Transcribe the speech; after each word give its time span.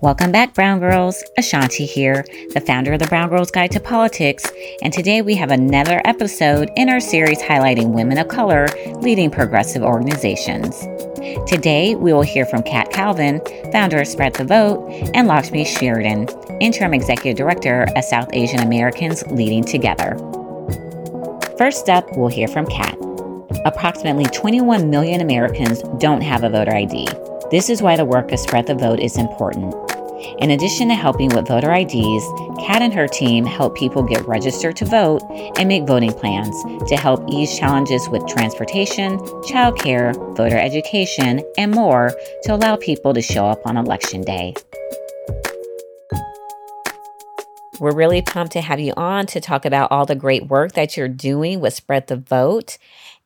Welcome 0.00 0.30
back, 0.30 0.54
Brown 0.54 0.78
Girls. 0.78 1.24
Ashanti 1.36 1.84
here, 1.84 2.24
the 2.54 2.60
founder 2.60 2.92
of 2.92 3.00
the 3.00 3.08
Brown 3.08 3.28
Girls 3.30 3.50
Guide 3.50 3.72
to 3.72 3.80
Politics, 3.80 4.46
and 4.80 4.92
today 4.92 5.22
we 5.22 5.34
have 5.34 5.50
another 5.50 6.00
episode 6.04 6.70
in 6.76 6.88
our 6.88 7.00
series 7.00 7.42
highlighting 7.42 7.88
women 7.88 8.16
of 8.16 8.28
color 8.28 8.68
leading 9.00 9.28
progressive 9.28 9.82
organizations. 9.82 10.82
Today, 11.48 11.96
we 11.96 12.12
will 12.12 12.22
hear 12.22 12.46
from 12.46 12.62
Kat 12.62 12.92
Calvin, 12.92 13.40
founder 13.72 14.00
of 14.00 14.06
Spread 14.06 14.34
the 14.34 14.44
Vote, 14.44 14.88
and 15.14 15.26
Lakshmi 15.26 15.64
Sridaran, 15.64 16.30
interim 16.60 16.94
executive 16.94 17.36
director 17.36 17.84
of 17.96 18.04
South 18.04 18.28
Asian 18.32 18.60
Americans 18.60 19.26
Leading 19.32 19.64
Together. 19.64 20.16
First 21.58 21.88
up, 21.88 22.06
we'll 22.16 22.28
hear 22.28 22.46
from 22.46 22.66
Kat. 22.66 22.96
Approximately 23.64 24.26
21 24.26 24.90
million 24.90 25.20
Americans 25.20 25.82
don't 25.98 26.20
have 26.20 26.44
a 26.44 26.50
voter 26.50 26.72
ID. 26.72 27.08
This 27.50 27.68
is 27.68 27.82
why 27.82 27.96
the 27.96 28.04
work 28.04 28.30
of 28.30 28.38
Spread 28.38 28.68
the 28.68 28.74
Vote 28.74 29.00
is 29.00 29.16
important. 29.16 29.87
In 30.38 30.50
addition 30.50 30.88
to 30.88 30.94
helping 30.94 31.28
with 31.30 31.48
voter 31.48 31.72
IDs, 31.72 32.24
Kat 32.58 32.82
and 32.82 32.92
her 32.92 33.06
team 33.06 33.44
help 33.44 33.76
people 33.76 34.02
get 34.02 34.26
registered 34.26 34.76
to 34.76 34.84
vote 34.84 35.22
and 35.58 35.68
make 35.68 35.86
voting 35.86 36.12
plans 36.12 36.54
to 36.88 36.96
help 36.96 37.24
ease 37.30 37.58
challenges 37.58 38.08
with 38.08 38.26
transportation, 38.26 39.18
childcare, 39.48 40.14
voter 40.36 40.58
education, 40.58 41.42
and 41.56 41.72
more 41.72 42.12
to 42.42 42.54
allow 42.54 42.76
people 42.76 43.14
to 43.14 43.22
show 43.22 43.46
up 43.46 43.60
on 43.64 43.76
election 43.76 44.22
day. 44.22 44.54
We're 47.78 47.94
really 47.94 48.22
pumped 48.22 48.54
to 48.54 48.60
have 48.60 48.80
you 48.80 48.92
on 48.96 49.26
to 49.26 49.40
talk 49.40 49.64
about 49.64 49.92
all 49.92 50.04
the 50.04 50.16
great 50.16 50.48
work 50.48 50.72
that 50.72 50.96
you're 50.96 51.06
doing 51.06 51.60
with 51.60 51.74
Spread 51.74 52.08
the 52.08 52.16
Vote. 52.16 52.76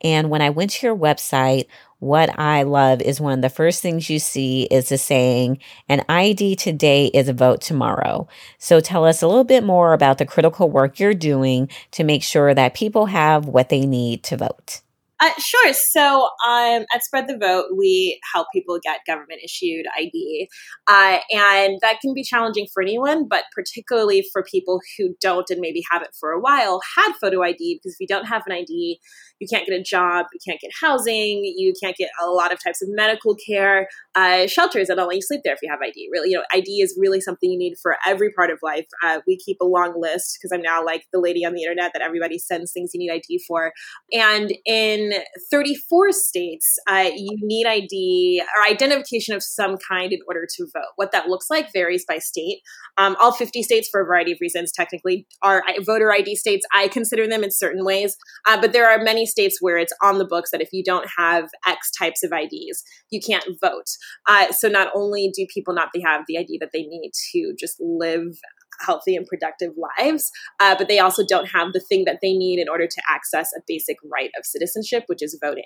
And 0.02 0.28
when 0.28 0.42
I 0.42 0.50
went 0.50 0.72
to 0.72 0.86
your 0.86 0.96
website, 0.96 1.66
what 2.02 2.36
I 2.36 2.64
love 2.64 3.00
is 3.00 3.20
one 3.20 3.34
of 3.34 3.42
the 3.42 3.48
first 3.48 3.80
things 3.80 4.10
you 4.10 4.18
see 4.18 4.64
is 4.64 4.88
the 4.88 4.98
saying, 4.98 5.60
an 5.88 6.04
ID 6.08 6.56
today 6.56 7.06
is 7.14 7.28
a 7.28 7.32
vote 7.32 7.60
tomorrow. 7.60 8.26
So 8.58 8.80
tell 8.80 9.04
us 9.04 9.22
a 9.22 9.28
little 9.28 9.44
bit 9.44 9.62
more 9.62 9.92
about 9.92 10.18
the 10.18 10.26
critical 10.26 10.68
work 10.68 10.98
you're 10.98 11.14
doing 11.14 11.68
to 11.92 12.02
make 12.02 12.24
sure 12.24 12.54
that 12.54 12.74
people 12.74 13.06
have 13.06 13.46
what 13.46 13.68
they 13.68 13.86
need 13.86 14.24
to 14.24 14.36
vote. 14.36 14.82
Uh, 15.22 15.30
sure. 15.38 15.72
So 15.72 16.24
um, 16.44 16.84
at 16.92 17.04
Spread 17.04 17.28
the 17.28 17.38
Vote, 17.38 17.66
we 17.76 18.20
help 18.34 18.48
people 18.52 18.80
get 18.82 19.06
government 19.06 19.40
issued 19.44 19.86
ID. 19.96 20.48
Uh, 20.88 21.18
and 21.30 21.78
that 21.82 22.00
can 22.02 22.12
be 22.12 22.24
challenging 22.24 22.66
for 22.74 22.82
anyone, 22.82 23.28
but 23.28 23.44
particularly 23.54 24.26
for 24.32 24.42
people 24.42 24.80
who 24.98 25.14
don't 25.20 25.48
and 25.48 25.60
maybe 25.60 25.84
haven't 25.92 26.10
for 26.18 26.32
a 26.32 26.40
while 26.40 26.80
had 26.96 27.12
photo 27.20 27.40
ID, 27.44 27.78
because 27.78 27.94
if 27.94 28.00
you 28.00 28.08
don't 28.08 28.24
have 28.24 28.42
an 28.46 28.52
ID, 28.52 28.98
you 29.42 29.48
can't 29.50 29.66
get 29.66 29.78
a 29.78 29.82
job, 29.82 30.26
you 30.32 30.38
can't 30.46 30.60
get 30.60 30.70
housing, 30.80 31.42
you 31.56 31.72
can't 31.82 31.96
get 31.96 32.10
a 32.22 32.26
lot 32.26 32.52
of 32.52 32.62
types 32.62 32.80
of 32.80 32.88
medical 32.90 33.34
care, 33.34 33.88
uh, 34.14 34.46
shelters 34.46 34.86
that 34.86 34.96
don't 34.96 35.08
let 35.08 35.16
you 35.16 35.22
sleep 35.22 35.40
there 35.44 35.52
if 35.52 35.58
you 35.62 35.70
have 35.70 35.80
ID. 35.82 36.08
Really, 36.12 36.30
you 36.30 36.36
know, 36.36 36.44
ID 36.52 36.80
is 36.80 36.96
really 36.98 37.20
something 37.20 37.50
you 37.50 37.58
need 37.58 37.74
for 37.82 37.96
every 38.06 38.30
part 38.32 38.50
of 38.50 38.58
life. 38.62 38.86
Uh, 39.04 39.18
we 39.26 39.36
keep 39.36 39.58
a 39.60 39.64
long 39.64 40.00
list 40.00 40.38
because 40.38 40.52
I'm 40.52 40.62
now 40.62 40.84
like 40.84 41.06
the 41.12 41.20
lady 41.20 41.44
on 41.44 41.54
the 41.54 41.62
internet 41.62 41.92
that 41.92 42.02
everybody 42.02 42.38
sends 42.38 42.72
things 42.72 42.92
you 42.94 43.00
need 43.00 43.10
ID 43.10 43.42
for. 43.46 43.72
And 44.12 44.52
in 44.64 45.14
34 45.50 46.12
states, 46.12 46.78
uh, 46.88 47.10
you 47.14 47.36
need 47.42 47.66
ID 47.66 48.42
or 48.56 48.64
identification 48.64 49.34
of 49.34 49.42
some 49.42 49.76
kind 49.76 50.12
in 50.12 50.20
order 50.28 50.46
to 50.56 50.66
vote. 50.72 50.92
What 50.96 51.10
that 51.12 51.26
looks 51.26 51.50
like 51.50 51.72
varies 51.72 52.04
by 52.06 52.18
state. 52.18 52.60
Um, 52.98 53.16
all 53.20 53.32
50 53.32 53.62
states, 53.62 53.88
for 53.88 54.02
a 54.02 54.04
variety 54.04 54.32
of 54.32 54.38
reasons, 54.40 54.70
technically 54.70 55.26
are 55.42 55.62
voter 55.80 56.12
ID 56.12 56.36
states. 56.36 56.64
I 56.72 56.88
consider 56.88 57.26
them 57.26 57.42
in 57.42 57.50
certain 57.50 57.84
ways, 57.84 58.16
uh, 58.46 58.60
but 58.60 58.72
there 58.72 58.88
are 58.88 59.02
many 59.02 59.26
states 59.32 59.58
where 59.60 59.76
it's 59.76 59.92
on 60.02 60.18
the 60.18 60.24
books 60.24 60.50
that 60.52 60.60
if 60.60 60.68
you 60.72 60.84
don't 60.84 61.08
have 61.18 61.48
X 61.66 61.90
types 61.90 62.22
of 62.22 62.32
IDs, 62.32 62.84
you 63.10 63.20
can't 63.20 63.44
vote. 63.60 63.88
Uh, 64.28 64.52
so 64.52 64.68
not 64.68 64.88
only 64.94 65.32
do 65.34 65.46
people 65.52 65.74
not 65.74 65.88
have 66.04 66.22
the 66.28 66.38
ID 66.38 66.58
that 66.60 66.70
they 66.72 66.82
need 66.82 67.10
to 67.32 67.54
just 67.58 67.76
live 67.80 68.38
healthy 68.84 69.16
and 69.16 69.26
productive 69.26 69.72
lives, 69.98 70.30
uh, 70.60 70.74
but 70.76 70.88
they 70.88 70.98
also 70.98 71.24
don't 71.26 71.46
have 71.46 71.72
the 71.72 71.80
thing 71.80 72.04
that 72.04 72.18
they 72.22 72.32
need 72.32 72.58
in 72.58 72.68
order 72.68 72.86
to 72.86 73.02
access 73.08 73.50
a 73.56 73.60
basic 73.66 73.96
right 74.12 74.30
of 74.38 74.44
citizenship, 74.44 75.04
which 75.06 75.22
is 75.22 75.38
voting. 75.42 75.64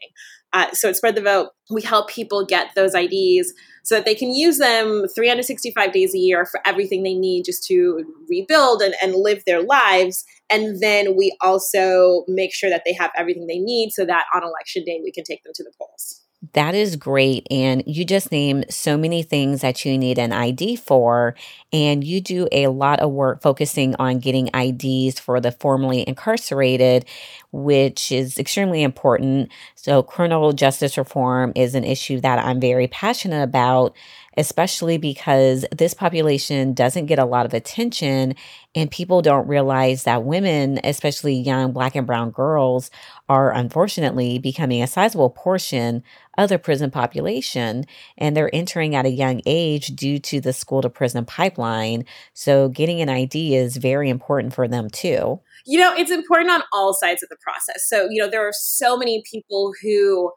Uh, 0.52 0.70
so 0.72 0.88
at 0.88 0.96
Spread 0.96 1.14
the 1.14 1.22
Vote, 1.22 1.50
we 1.70 1.82
help 1.82 2.08
people 2.08 2.44
get 2.44 2.74
those 2.74 2.94
IDs 2.94 3.52
so 3.84 3.94
that 3.94 4.04
they 4.04 4.14
can 4.14 4.34
use 4.34 4.58
them 4.58 5.04
365 5.14 5.92
days 5.92 6.14
a 6.14 6.18
year 6.18 6.44
for 6.44 6.60
everything 6.66 7.02
they 7.02 7.14
need 7.14 7.44
just 7.44 7.64
to 7.64 8.04
rebuild 8.28 8.82
and, 8.82 8.94
and 9.02 9.14
live 9.14 9.42
their 9.46 9.62
lives. 9.62 10.24
And 10.50 10.80
then 10.80 11.16
we 11.16 11.36
also 11.40 12.24
make 12.28 12.54
sure 12.54 12.70
that 12.70 12.82
they 12.84 12.94
have 12.94 13.10
everything 13.16 13.46
they 13.46 13.58
need 13.58 13.92
so 13.92 14.04
that 14.04 14.24
on 14.34 14.42
election 14.42 14.84
day 14.84 15.00
we 15.02 15.12
can 15.12 15.24
take 15.24 15.42
them 15.44 15.52
to 15.54 15.62
the 15.62 15.72
polls. 15.78 16.25
That 16.52 16.74
is 16.74 16.96
great. 16.96 17.46
And 17.50 17.82
you 17.86 18.04
just 18.04 18.30
named 18.30 18.66
so 18.68 18.96
many 18.98 19.22
things 19.22 19.62
that 19.62 19.84
you 19.84 19.96
need 19.96 20.18
an 20.18 20.32
ID 20.32 20.76
for. 20.76 21.34
And 21.72 22.04
you 22.04 22.20
do 22.20 22.46
a 22.52 22.66
lot 22.68 23.00
of 23.00 23.10
work 23.10 23.40
focusing 23.40 23.94
on 23.98 24.18
getting 24.18 24.50
IDs 24.54 25.18
for 25.18 25.40
the 25.40 25.50
formerly 25.50 26.06
incarcerated, 26.06 27.06
which 27.52 28.12
is 28.12 28.38
extremely 28.38 28.82
important. 28.82 29.50
So, 29.76 30.02
criminal 30.02 30.52
justice 30.52 30.98
reform 30.98 31.52
is 31.56 31.74
an 31.74 31.84
issue 31.84 32.20
that 32.20 32.44
I'm 32.44 32.60
very 32.60 32.86
passionate 32.88 33.42
about 33.42 33.96
especially 34.36 34.98
because 34.98 35.64
this 35.72 35.94
population 35.94 36.74
doesn't 36.74 37.06
get 37.06 37.18
a 37.18 37.24
lot 37.24 37.46
of 37.46 37.54
attention 37.54 38.34
and 38.74 38.90
people 38.90 39.22
don't 39.22 39.48
realize 39.48 40.04
that 40.04 40.24
women, 40.24 40.78
especially 40.84 41.34
young 41.34 41.72
black 41.72 41.94
and 41.94 42.06
brown 42.06 42.30
girls, 42.30 42.90
are 43.28 43.52
unfortunately 43.52 44.38
becoming 44.38 44.82
a 44.82 44.86
sizable 44.86 45.30
portion 45.30 46.02
of 46.36 46.50
the 46.50 46.58
prison 46.58 46.90
population 46.90 47.84
and 48.18 48.36
they're 48.36 48.54
entering 48.54 48.94
at 48.94 49.06
a 49.06 49.10
young 49.10 49.40
age 49.46 49.88
due 49.88 50.18
to 50.18 50.40
the 50.40 50.52
school 50.52 50.82
to 50.82 50.90
prison 50.90 51.24
pipeline. 51.24 52.04
So 52.34 52.68
getting 52.68 53.00
an 53.00 53.08
ID 53.08 53.56
is 53.56 53.78
very 53.78 54.10
important 54.10 54.52
for 54.52 54.68
them 54.68 54.90
too. 54.90 55.40
You 55.64 55.80
know, 55.80 55.94
it's 55.94 56.10
important 56.10 56.50
on 56.50 56.62
all 56.72 56.92
sides 56.92 57.22
of 57.22 57.30
the 57.30 57.36
process. 57.40 57.88
So, 57.88 58.08
you 58.10 58.22
know, 58.22 58.28
there 58.28 58.46
are 58.46 58.52
so 58.54 58.96
many 58.96 59.22
people 59.30 59.72
who 59.82 60.30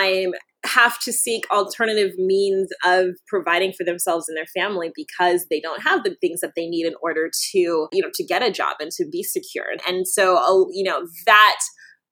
I'm 0.00 0.32
have 0.64 0.98
to 1.00 1.12
seek 1.12 1.44
alternative 1.50 2.12
means 2.18 2.68
of 2.84 3.16
providing 3.26 3.72
for 3.72 3.84
themselves 3.84 4.28
and 4.28 4.36
their 4.36 4.46
family 4.46 4.92
because 4.94 5.46
they 5.50 5.60
don't 5.60 5.82
have 5.82 6.04
the 6.04 6.14
things 6.20 6.40
that 6.40 6.52
they 6.54 6.66
need 6.66 6.86
in 6.86 6.94
order 7.02 7.30
to 7.52 7.58
you 7.58 8.02
know 8.02 8.10
to 8.14 8.24
get 8.24 8.42
a 8.42 8.50
job 8.50 8.76
and 8.80 8.90
to 8.92 9.06
be 9.10 9.22
secure. 9.22 9.66
And 9.88 10.06
so 10.06 10.36
uh, 10.36 10.66
you 10.72 10.84
know 10.84 11.06
that 11.26 11.58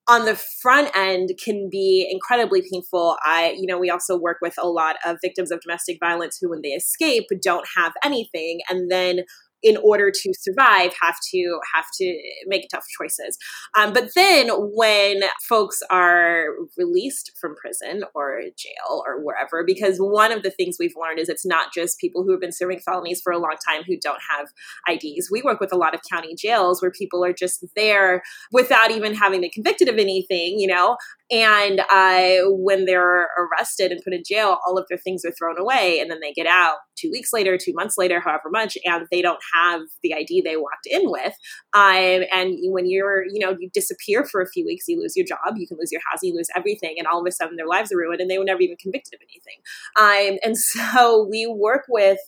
on 0.08 0.24
the 0.24 0.34
front 0.62 0.90
end 0.96 1.30
can 1.44 1.68
be 1.70 2.08
incredibly 2.10 2.62
painful. 2.72 3.16
I 3.24 3.54
you 3.58 3.66
know 3.66 3.78
we 3.78 3.90
also 3.90 4.18
work 4.18 4.38
with 4.40 4.54
a 4.58 4.68
lot 4.68 4.96
of 5.04 5.18
victims 5.22 5.50
of 5.50 5.60
domestic 5.60 5.98
violence 6.00 6.38
who 6.40 6.48
when 6.48 6.62
they 6.62 6.70
escape 6.70 7.24
don't 7.42 7.66
have 7.76 7.92
anything. 8.02 8.60
And 8.70 8.90
then 8.90 9.20
in 9.62 9.76
order 9.78 10.10
to 10.10 10.32
survive 10.38 10.92
have 11.00 11.16
to 11.30 11.58
have 11.74 11.86
to 11.94 12.18
make 12.46 12.68
tough 12.70 12.84
choices. 13.00 13.36
Um, 13.76 13.92
but 13.92 14.10
then 14.14 14.48
when 14.50 15.22
folks 15.48 15.80
are 15.90 16.46
released 16.76 17.32
from 17.40 17.54
prison 17.56 18.04
or 18.14 18.40
jail 18.56 19.02
or 19.06 19.22
wherever 19.22 19.64
because 19.64 19.98
one 19.98 20.32
of 20.32 20.42
the 20.42 20.50
things 20.50 20.76
we've 20.78 20.94
learned 21.00 21.18
is 21.18 21.28
it's 21.28 21.46
not 21.46 21.72
just 21.72 21.98
people 21.98 22.22
who 22.22 22.30
have 22.30 22.40
been 22.40 22.52
serving 22.52 22.80
felonies 22.80 23.20
for 23.20 23.32
a 23.32 23.38
long 23.38 23.56
time 23.66 23.82
who 23.86 23.96
don't 23.96 24.20
have 24.36 24.48
ids 24.88 25.28
we 25.30 25.42
work 25.42 25.60
with 25.60 25.72
a 25.72 25.76
lot 25.76 25.94
of 25.94 26.00
county 26.10 26.34
jails 26.34 26.80
where 26.80 26.90
people 26.90 27.24
are 27.24 27.32
just 27.32 27.64
there 27.76 28.22
without 28.52 28.90
even 28.90 29.14
having 29.14 29.40
been 29.40 29.50
convicted 29.50 29.88
of 29.88 29.98
anything 29.98 30.58
you 30.58 30.66
know 30.66 30.96
and 31.30 31.80
uh, 31.90 32.48
when 32.48 32.86
they're 32.86 33.28
arrested 33.36 33.92
and 33.92 34.00
put 34.02 34.14
in 34.14 34.22
jail, 34.26 34.58
all 34.66 34.78
of 34.78 34.86
their 34.88 34.98
things 34.98 35.24
are 35.24 35.32
thrown 35.32 35.58
away. 35.58 36.00
And 36.00 36.10
then 36.10 36.20
they 36.20 36.32
get 36.32 36.46
out 36.46 36.76
two 36.96 37.10
weeks 37.10 37.32
later, 37.32 37.58
two 37.58 37.74
months 37.74 37.96
later, 37.98 38.18
however 38.18 38.48
much, 38.50 38.78
and 38.84 39.06
they 39.10 39.20
don't 39.20 39.40
have 39.54 39.82
the 40.02 40.14
ID 40.14 40.40
they 40.40 40.56
walked 40.56 40.86
in 40.86 41.02
with. 41.04 41.34
Um, 41.74 42.24
and 42.32 42.56
when 42.72 42.88
you're, 42.88 43.24
you 43.26 43.40
know, 43.40 43.54
you 43.58 43.68
disappear 43.74 44.24
for 44.24 44.40
a 44.40 44.48
few 44.48 44.64
weeks, 44.64 44.88
you 44.88 44.98
lose 45.00 45.16
your 45.16 45.26
job, 45.26 45.56
you 45.56 45.66
can 45.66 45.76
lose 45.78 45.92
your 45.92 46.00
house, 46.10 46.20
you 46.22 46.34
lose 46.34 46.48
everything. 46.56 46.94
And 46.98 47.06
all 47.06 47.20
of 47.20 47.26
a 47.26 47.32
sudden 47.32 47.56
their 47.56 47.68
lives 47.68 47.92
are 47.92 47.98
ruined 47.98 48.20
and 48.20 48.30
they 48.30 48.38
were 48.38 48.44
never 48.44 48.62
even 48.62 48.76
convicted 48.80 49.14
of 49.14 49.20
anything. 49.22 50.32
Um, 50.32 50.38
and 50.42 50.56
so 50.98 51.26
we 51.30 51.46
work 51.46 51.84
with 51.88 52.18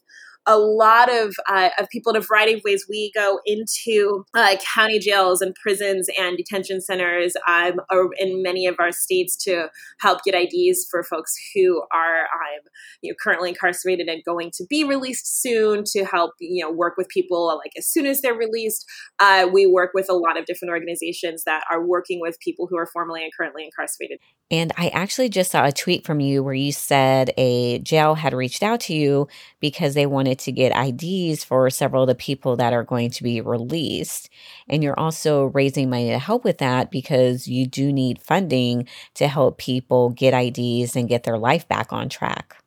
a 0.46 0.58
lot 0.58 1.12
of, 1.12 1.34
uh, 1.48 1.70
of 1.78 1.88
people 1.90 2.10
in 2.10 2.16
a 2.16 2.24
variety 2.24 2.54
of 2.54 2.62
ways. 2.64 2.86
We 2.88 3.12
go 3.14 3.40
into 3.44 4.24
uh, 4.34 4.56
county 4.74 4.98
jails 4.98 5.40
and 5.40 5.54
prisons 5.54 6.08
and 6.18 6.36
detention 6.36 6.80
centers 6.80 7.34
um, 7.46 7.80
in 8.18 8.42
many 8.42 8.66
of 8.66 8.76
our 8.78 8.92
states 8.92 9.36
to 9.44 9.68
help 10.00 10.22
get 10.24 10.34
IDs 10.34 10.86
for 10.90 11.02
folks 11.02 11.34
who 11.54 11.82
are 11.92 12.22
um, 12.22 12.60
you 13.02 13.12
know, 13.12 13.16
currently 13.22 13.50
incarcerated 13.50 14.08
and 14.08 14.22
going 14.24 14.50
to 14.54 14.64
be 14.68 14.84
released 14.84 15.40
soon 15.40 15.84
to 15.84 16.04
help 16.04 16.32
you 16.40 16.64
know 16.64 16.70
work 16.70 16.94
with 16.96 17.08
people 17.08 17.58
like 17.62 17.72
as 17.76 17.86
soon 17.86 18.06
as 18.06 18.20
they're 18.20 18.34
released. 18.34 18.84
Uh, 19.18 19.48
we 19.52 19.66
work 19.66 19.90
with 19.94 20.06
a 20.08 20.14
lot 20.14 20.38
of 20.38 20.44
different 20.46 20.70
organizations 20.70 21.44
that 21.44 21.64
are 21.70 21.84
working 21.84 22.20
with 22.20 22.38
people 22.40 22.66
who 22.68 22.76
are 22.76 22.86
formerly 22.86 23.22
and 23.22 23.32
currently 23.36 23.64
incarcerated. 23.64 24.18
And 24.50 24.72
I 24.76 24.88
actually 24.88 25.28
just 25.28 25.52
saw 25.52 25.64
a 25.64 25.72
tweet 25.72 26.04
from 26.04 26.18
you 26.18 26.42
where 26.42 26.54
you 26.54 26.72
said 26.72 27.32
a 27.36 27.78
jail 27.78 28.16
had 28.16 28.32
reached 28.32 28.64
out 28.64 28.80
to 28.80 28.94
you 28.94 29.28
because 29.60 29.94
they 29.94 30.06
wanted 30.06 30.40
to 30.40 30.52
get 30.52 30.76
IDs 30.76 31.44
for 31.44 31.70
several 31.70 32.02
of 32.02 32.08
the 32.08 32.16
people 32.16 32.56
that 32.56 32.72
are 32.72 32.82
going 32.82 33.10
to 33.10 33.22
be 33.22 33.40
released. 33.40 34.28
And 34.68 34.82
you're 34.82 34.98
also 34.98 35.44
raising 35.44 35.88
money 35.88 36.08
to 36.10 36.18
help 36.18 36.42
with 36.42 36.58
that 36.58 36.90
because 36.90 37.46
you 37.46 37.66
do 37.66 37.92
need 37.92 38.20
funding 38.20 38.88
to 39.14 39.28
help 39.28 39.58
people 39.58 40.10
get 40.10 40.34
IDs 40.34 40.96
and 40.96 41.08
get 41.08 41.22
their 41.22 41.38
life 41.38 41.68
back 41.68 41.92
on 41.92 42.08
track. 42.08 42.59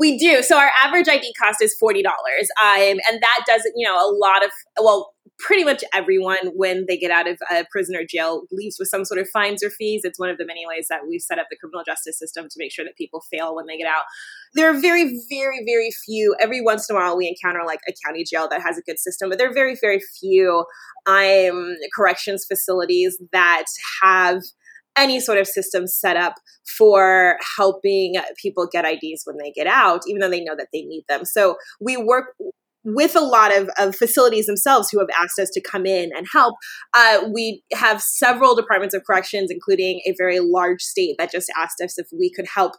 We 0.00 0.16
do. 0.16 0.42
So 0.42 0.56
our 0.58 0.70
average 0.82 1.08
ID 1.08 1.34
cost 1.40 1.62
is 1.62 1.74
forty 1.78 2.02
dollars, 2.02 2.48
um, 2.64 2.98
and 3.08 3.20
that 3.20 3.44
doesn't, 3.46 3.74
you 3.76 3.86
know, 3.86 3.94
a 3.96 4.10
lot 4.10 4.42
of 4.42 4.50
well, 4.82 5.12
pretty 5.38 5.62
much 5.62 5.84
everyone 5.92 6.38
when 6.54 6.86
they 6.88 6.96
get 6.96 7.10
out 7.10 7.28
of 7.28 7.38
a 7.50 7.64
prison 7.70 7.94
or 7.94 8.04
jail 8.04 8.42
leaves 8.50 8.76
with 8.78 8.88
some 8.88 9.04
sort 9.04 9.20
of 9.20 9.28
fines 9.28 9.62
or 9.62 9.70
fees. 9.70 10.02
It's 10.04 10.18
one 10.18 10.30
of 10.30 10.38
the 10.38 10.46
many 10.46 10.66
ways 10.66 10.86
that 10.88 11.00
we've 11.08 11.20
set 11.20 11.38
up 11.38 11.46
the 11.50 11.56
criminal 11.56 11.82
justice 11.84 12.18
system 12.18 12.46
to 12.48 12.54
make 12.56 12.72
sure 12.72 12.84
that 12.84 12.96
people 12.96 13.22
fail 13.30 13.54
when 13.54 13.66
they 13.66 13.76
get 13.76 13.86
out. 13.86 14.04
There 14.54 14.70
are 14.70 14.80
very, 14.80 15.20
very, 15.30 15.62
very 15.66 15.90
few. 16.06 16.34
Every 16.40 16.62
once 16.62 16.88
in 16.88 16.96
a 16.96 16.98
while, 16.98 17.16
we 17.16 17.28
encounter 17.28 17.64
like 17.66 17.80
a 17.88 17.92
county 18.06 18.24
jail 18.24 18.48
that 18.50 18.62
has 18.62 18.78
a 18.78 18.82
good 18.82 18.98
system, 18.98 19.28
but 19.28 19.38
there 19.38 19.50
are 19.50 19.54
very, 19.54 19.76
very 19.80 20.00
few 20.18 20.64
um, 21.06 21.76
corrections 21.94 22.46
facilities 22.46 23.20
that 23.32 23.64
have 24.02 24.42
any 25.00 25.18
sort 25.18 25.38
of 25.38 25.46
system 25.46 25.86
set 25.86 26.16
up 26.16 26.34
for 26.76 27.36
helping 27.56 28.14
people 28.40 28.68
get 28.70 28.84
IDs 28.84 29.22
when 29.24 29.36
they 29.38 29.50
get 29.50 29.66
out, 29.66 30.02
even 30.06 30.20
though 30.20 30.30
they 30.30 30.44
know 30.44 30.54
that 30.56 30.68
they 30.72 30.82
need 30.82 31.04
them. 31.08 31.24
So 31.24 31.56
we 31.80 31.96
work 31.96 32.34
with 32.84 33.14
a 33.14 33.20
lot 33.20 33.54
of, 33.54 33.68
of 33.78 33.94
facilities 33.94 34.46
themselves 34.46 34.88
who 34.90 34.98
have 34.98 35.08
asked 35.18 35.38
us 35.38 35.50
to 35.50 35.60
come 35.60 35.84
in 35.84 36.10
and 36.16 36.26
help. 36.32 36.54
Uh, 36.94 37.28
we 37.32 37.62
have 37.72 38.00
several 38.00 38.54
departments 38.54 38.94
of 38.94 39.02
corrections, 39.04 39.50
including 39.50 40.00
a 40.06 40.14
very 40.16 40.40
large 40.40 40.80
state 40.80 41.16
that 41.18 41.30
just 41.30 41.52
asked 41.56 41.80
us 41.82 41.98
if 41.98 42.06
we 42.18 42.32
could 42.32 42.46
help 42.54 42.72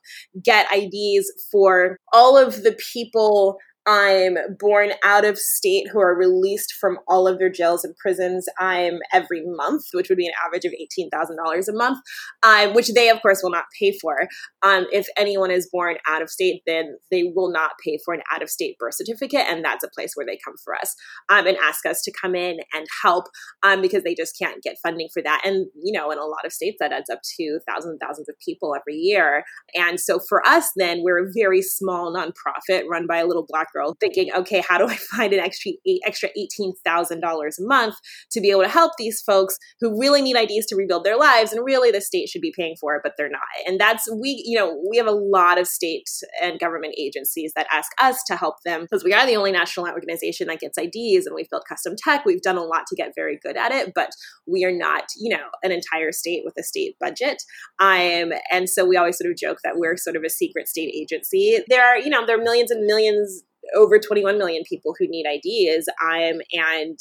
get 0.43 0.67
IDs 0.73 1.31
for 1.51 1.97
all 2.11 2.37
of 2.37 2.63
the 2.63 2.75
people 2.93 3.57
I'm 3.87 4.37
born 4.59 4.91
out 5.03 5.25
of 5.25 5.39
state 5.39 5.87
who 5.91 5.99
are 5.99 6.15
released 6.15 6.73
from 6.79 6.99
all 7.07 7.27
of 7.27 7.39
their 7.39 7.49
jails 7.49 7.83
and 7.83 7.95
prisons. 7.97 8.45
I'm 8.59 8.99
every 9.11 9.41
month, 9.43 9.85
which 9.93 10.07
would 10.09 10.17
be 10.17 10.27
an 10.27 10.33
average 10.45 10.65
of 10.65 10.73
eighteen 10.73 11.09
thousand 11.09 11.37
dollars 11.37 11.67
a 11.67 11.73
month, 11.73 11.99
um, 12.43 12.73
which 12.73 12.93
they 12.93 13.09
of 13.09 13.21
course 13.21 13.41
will 13.41 13.49
not 13.49 13.65
pay 13.79 13.97
for. 13.99 14.27
Um, 14.61 14.85
if 14.91 15.07
anyone 15.17 15.49
is 15.49 15.67
born 15.71 15.97
out 16.07 16.21
of 16.21 16.29
state, 16.29 16.61
then 16.67 16.97
they 17.09 17.31
will 17.35 17.51
not 17.51 17.71
pay 17.83 17.97
for 18.05 18.13
an 18.13 18.21
out 18.31 18.43
of 18.43 18.49
state 18.49 18.77
birth 18.77 18.95
certificate, 18.95 19.45
and 19.49 19.65
that's 19.65 19.83
a 19.83 19.89
place 19.95 20.11
where 20.13 20.25
they 20.25 20.37
come 20.45 20.55
for 20.63 20.75
us 20.75 20.95
um, 21.29 21.47
and 21.47 21.57
ask 21.57 21.85
us 21.85 22.03
to 22.03 22.11
come 22.21 22.35
in 22.35 22.59
and 22.73 22.85
help 23.01 23.25
um, 23.63 23.81
because 23.81 24.03
they 24.03 24.13
just 24.13 24.37
can't 24.37 24.61
get 24.61 24.77
funding 24.83 25.09
for 25.11 25.23
that. 25.23 25.41
And 25.43 25.67
you 25.83 25.91
know, 25.91 26.11
in 26.11 26.19
a 26.19 26.25
lot 26.25 26.45
of 26.45 26.53
states, 26.53 26.77
that 26.79 26.91
adds 26.91 27.09
up 27.09 27.21
to 27.39 27.59
thousands 27.67 27.93
and 27.93 27.99
thousands 27.99 28.29
of 28.29 28.35
people 28.45 28.75
every 28.75 28.95
year. 28.95 29.43
And 29.73 29.99
so 29.99 30.19
for 30.29 30.45
us, 30.45 30.71
then 30.75 31.01
we're 31.01 31.25
a 31.25 31.31
very 31.35 31.63
small 31.63 32.13
nonprofit 32.13 32.83
run 32.87 33.07
by 33.07 33.17
a 33.17 33.25
little 33.25 33.45
black 33.47 33.69
girl 33.73 33.95
thinking, 33.99 34.29
okay, 34.35 34.63
how 34.67 34.77
do 34.77 34.87
I 34.87 34.95
find 35.15 35.33
an 35.33 35.39
extra 35.39 35.71
eight, 35.85 36.01
extra 36.05 36.29
eighteen 36.37 36.73
thousand 36.85 37.21
dollars 37.21 37.59
a 37.59 37.65
month 37.65 37.95
to 38.31 38.41
be 38.41 38.51
able 38.51 38.63
to 38.63 38.69
help 38.69 38.93
these 38.97 39.21
folks 39.21 39.57
who 39.79 39.99
really 39.99 40.21
need 40.21 40.35
IDs 40.35 40.65
to 40.67 40.75
rebuild 40.75 41.03
their 41.03 41.17
lives, 41.17 41.53
and 41.53 41.65
really 41.65 41.91
the 41.91 42.01
state 42.01 42.29
should 42.29 42.41
be 42.41 42.53
paying 42.57 42.75
for 42.79 42.95
it, 42.95 43.01
but 43.03 43.13
they're 43.17 43.29
not. 43.29 43.41
And 43.67 43.79
that's 43.79 44.09
we, 44.11 44.43
you 44.45 44.57
know, 44.57 44.79
we 44.89 44.97
have 44.97 45.07
a 45.07 45.11
lot 45.11 45.59
of 45.59 45.67
state 45.67 46.09
and 46.41 46.59
government 46.59 46.95
agencies 46.97 47.53
that 47.55 47.67
ask 47.71 47.91
us 48.01 48.23
to 48.27 48.35
help 48.35 48.55
them 48.65 48.81
because 48.81 49.03
we 49.03 49.13
are 49.13 49.25
the 49.25 49.35
only 49.35 49.51
national 49.51 49.87
organization 49.87 50.47
that 50.47 50.59
gets 50.59 50.77
IDs, 50.77 51.25
and 51.25 51.35
we've 51.35 51.49
built 51.49 51.63
custom 51.67 51.95
tech. 51.97 52.25
We've 52.25 52.41
done 52.41 52.57
a 52.57 52.63
lot 52.63 52.85
to 52.87 52.95
get 52.95 53.13
very 53.15 53.39
good 53.41 53.57
at 53.57 53.71
it, 53.71 53.93
but 53.93 54.11
we 54.47 54.65
are 54.65 54.71
not, 54.71 55.03
you 55.17 55.35
know, 55.35 55.45
an 55.63 55.71
entire 55.71 56.11
state 56.11 56.41
with 56.43 56.53
a 56.57 56.63
state 56.63 56.95
budget. 56.99 57.43
Um, 57.79 58.33
and 58.51 58.69
so 58.69 58.85
we 58.85 58.97
always 58.97 59.17
sort 59.17 59.31
of 59.31 59.37
joke 59.37 59.59
that 59.63 59.77
we're 59.77 59.97
sort 59.97 60.15
of 60.15 60.23
a 60.23 60.29
secret 60.29 60.67
state 60.67 60.93
agency. 60.93 61.59
There 61.69 61.83
are, 61.83 61.97
you 61.97 62.09
know, 62.09 62.25
there 62.25 62.39
are 62.39 62.43
millions 62.43 62.71
and 62.71 62.85
millions 62.85 63.43
over 63.75 63.99
21 63.99 64.37
million 64.37 64.63
people 64.67 64.95
who 64.97 65.07
need 65.07 65.25
IDs, 65.25 65.87
um, 66.03 66.41
and 66.53 66.99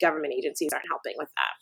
government 0.00 0.34
agencies 0.36 0.70
aren't 0.72 0.88
helping 0.88 1.14
with 1.16 1.28
that. 1.36 1.52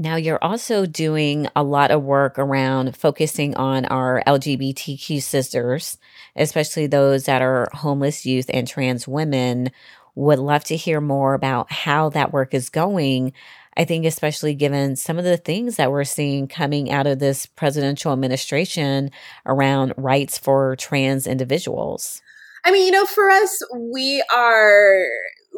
Now, 0.00 0.16
you're 0.16 0.42
also 0.42 0.86
doing 0.86 1.46
a 1.54 1.62
lot 1.62 1.90
of 1.90 2.02
work 2.02 2.38
around 2.38 2.96
focusing 2.96 3.54
on 3.56 3.84
our 3.84 4.22
LGBTQ 4.26 5.20
sisters, 5.20 5.98
especially 6.34 6.86
those 6.86 7.24
that 7.24 7.42
are 7.42 7.68
homeless 7.74 8.24
youth 8.24 8.46
and 8.48 8.66
trans 8.66 9.06
women. 9.06 9.70
Would 10.14 10.38
love 10.38 10.64
to 10.64 10.76
hear 10.76 11.02
more 11.02 11.34
about 11.34 11.70
how 11.70 12.08
that 12.10 12.32
work 12.32 12.54
is 12.54 12.70
going. 12.70 13.34
I 13.76 13.84
think, 13.84 14.06
especially 14.06 14.54
given 14.54 14.96
some 14.96 15.18
of 15.18 15.24
the 15.24 15.36
things 15.36 15.76
that 15.76 15.92
we're 15.92 16.04
seeing 16.04 16.48
coming 16.48 16.90
out 16.90 17.06
of 17.06 17.18
this 17.18 17.44
presidential 17.44 18.12
administration 18.12 19.10
around 19.46 19.92
rights 19.96 20.38
for 20.38 20.76
trans 20.76 21.26
individuals. 21.26 22.22
I 22.64 22.70
mean, 22.70 22.86
you 22.86 22.92
know, 22.92 23.06
for 23.06 23.30
us, 23.30 23.58
we 23.92 24.22
are 24.32 25.04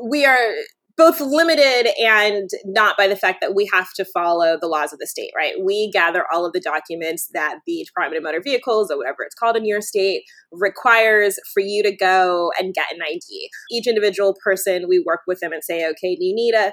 we 0.03 0.25
are 0.25 0.55
both 0.97 1.21
limited 1.21 1.91
and 2.01 2.51
not 2.67 2.97
by 2.97 3.09
the 3.09 3.17
fact 3.17 3.41
that 3.41 3.55
we 3.55 3.69
have 3.73 3.89
to 3.95 4.05
follow 4.05 4.59
the 4.61 4.67
laws 4.67 4.93
of 4.93 4.99
the 4.99 5.07
state, 5.07 5.31
right? 5.35 5.55
We 5.63 5.91
gather 5.91 6.25
all 6.31 6.45
of 6.45 6.53
the 6.53 6.61
documents 6.61 7.29
that 7.33 7.61
the 7.67 7.85
Department 7.87 8.19
of 8.19 8.25
Motor 8.25 8.43
Vehicles 8.45 8.91
or 8.91 8.99
whatever 8.99 9.23
it's 9.25 9.35
called 9.35 9.57
in 9.57 9.65
your 9.65 9.81
state 9.81 10.23
requires 10.53 11.39
for 11.55 11.61
you 11.61 11.83
to 11.83 11.97
go 11.97 12.53
and 12.59 12.75
get 12.75 12.93
an 12.93 13.01
ID. 13.03 13.49
Each 13.71 13.87
individual 13.87 14.37
person, 14.45 14.87
we 14.89 15.03
work 15.05 15.21
with 15.27 15.41
them 15.41 15.53
and 15.53 15.65
say, 15.65 15.89
okay, 15.89 16.15
do 16.15 16.25
you 16.25 16.35
need 16.35 16.55
a 16.55 16.73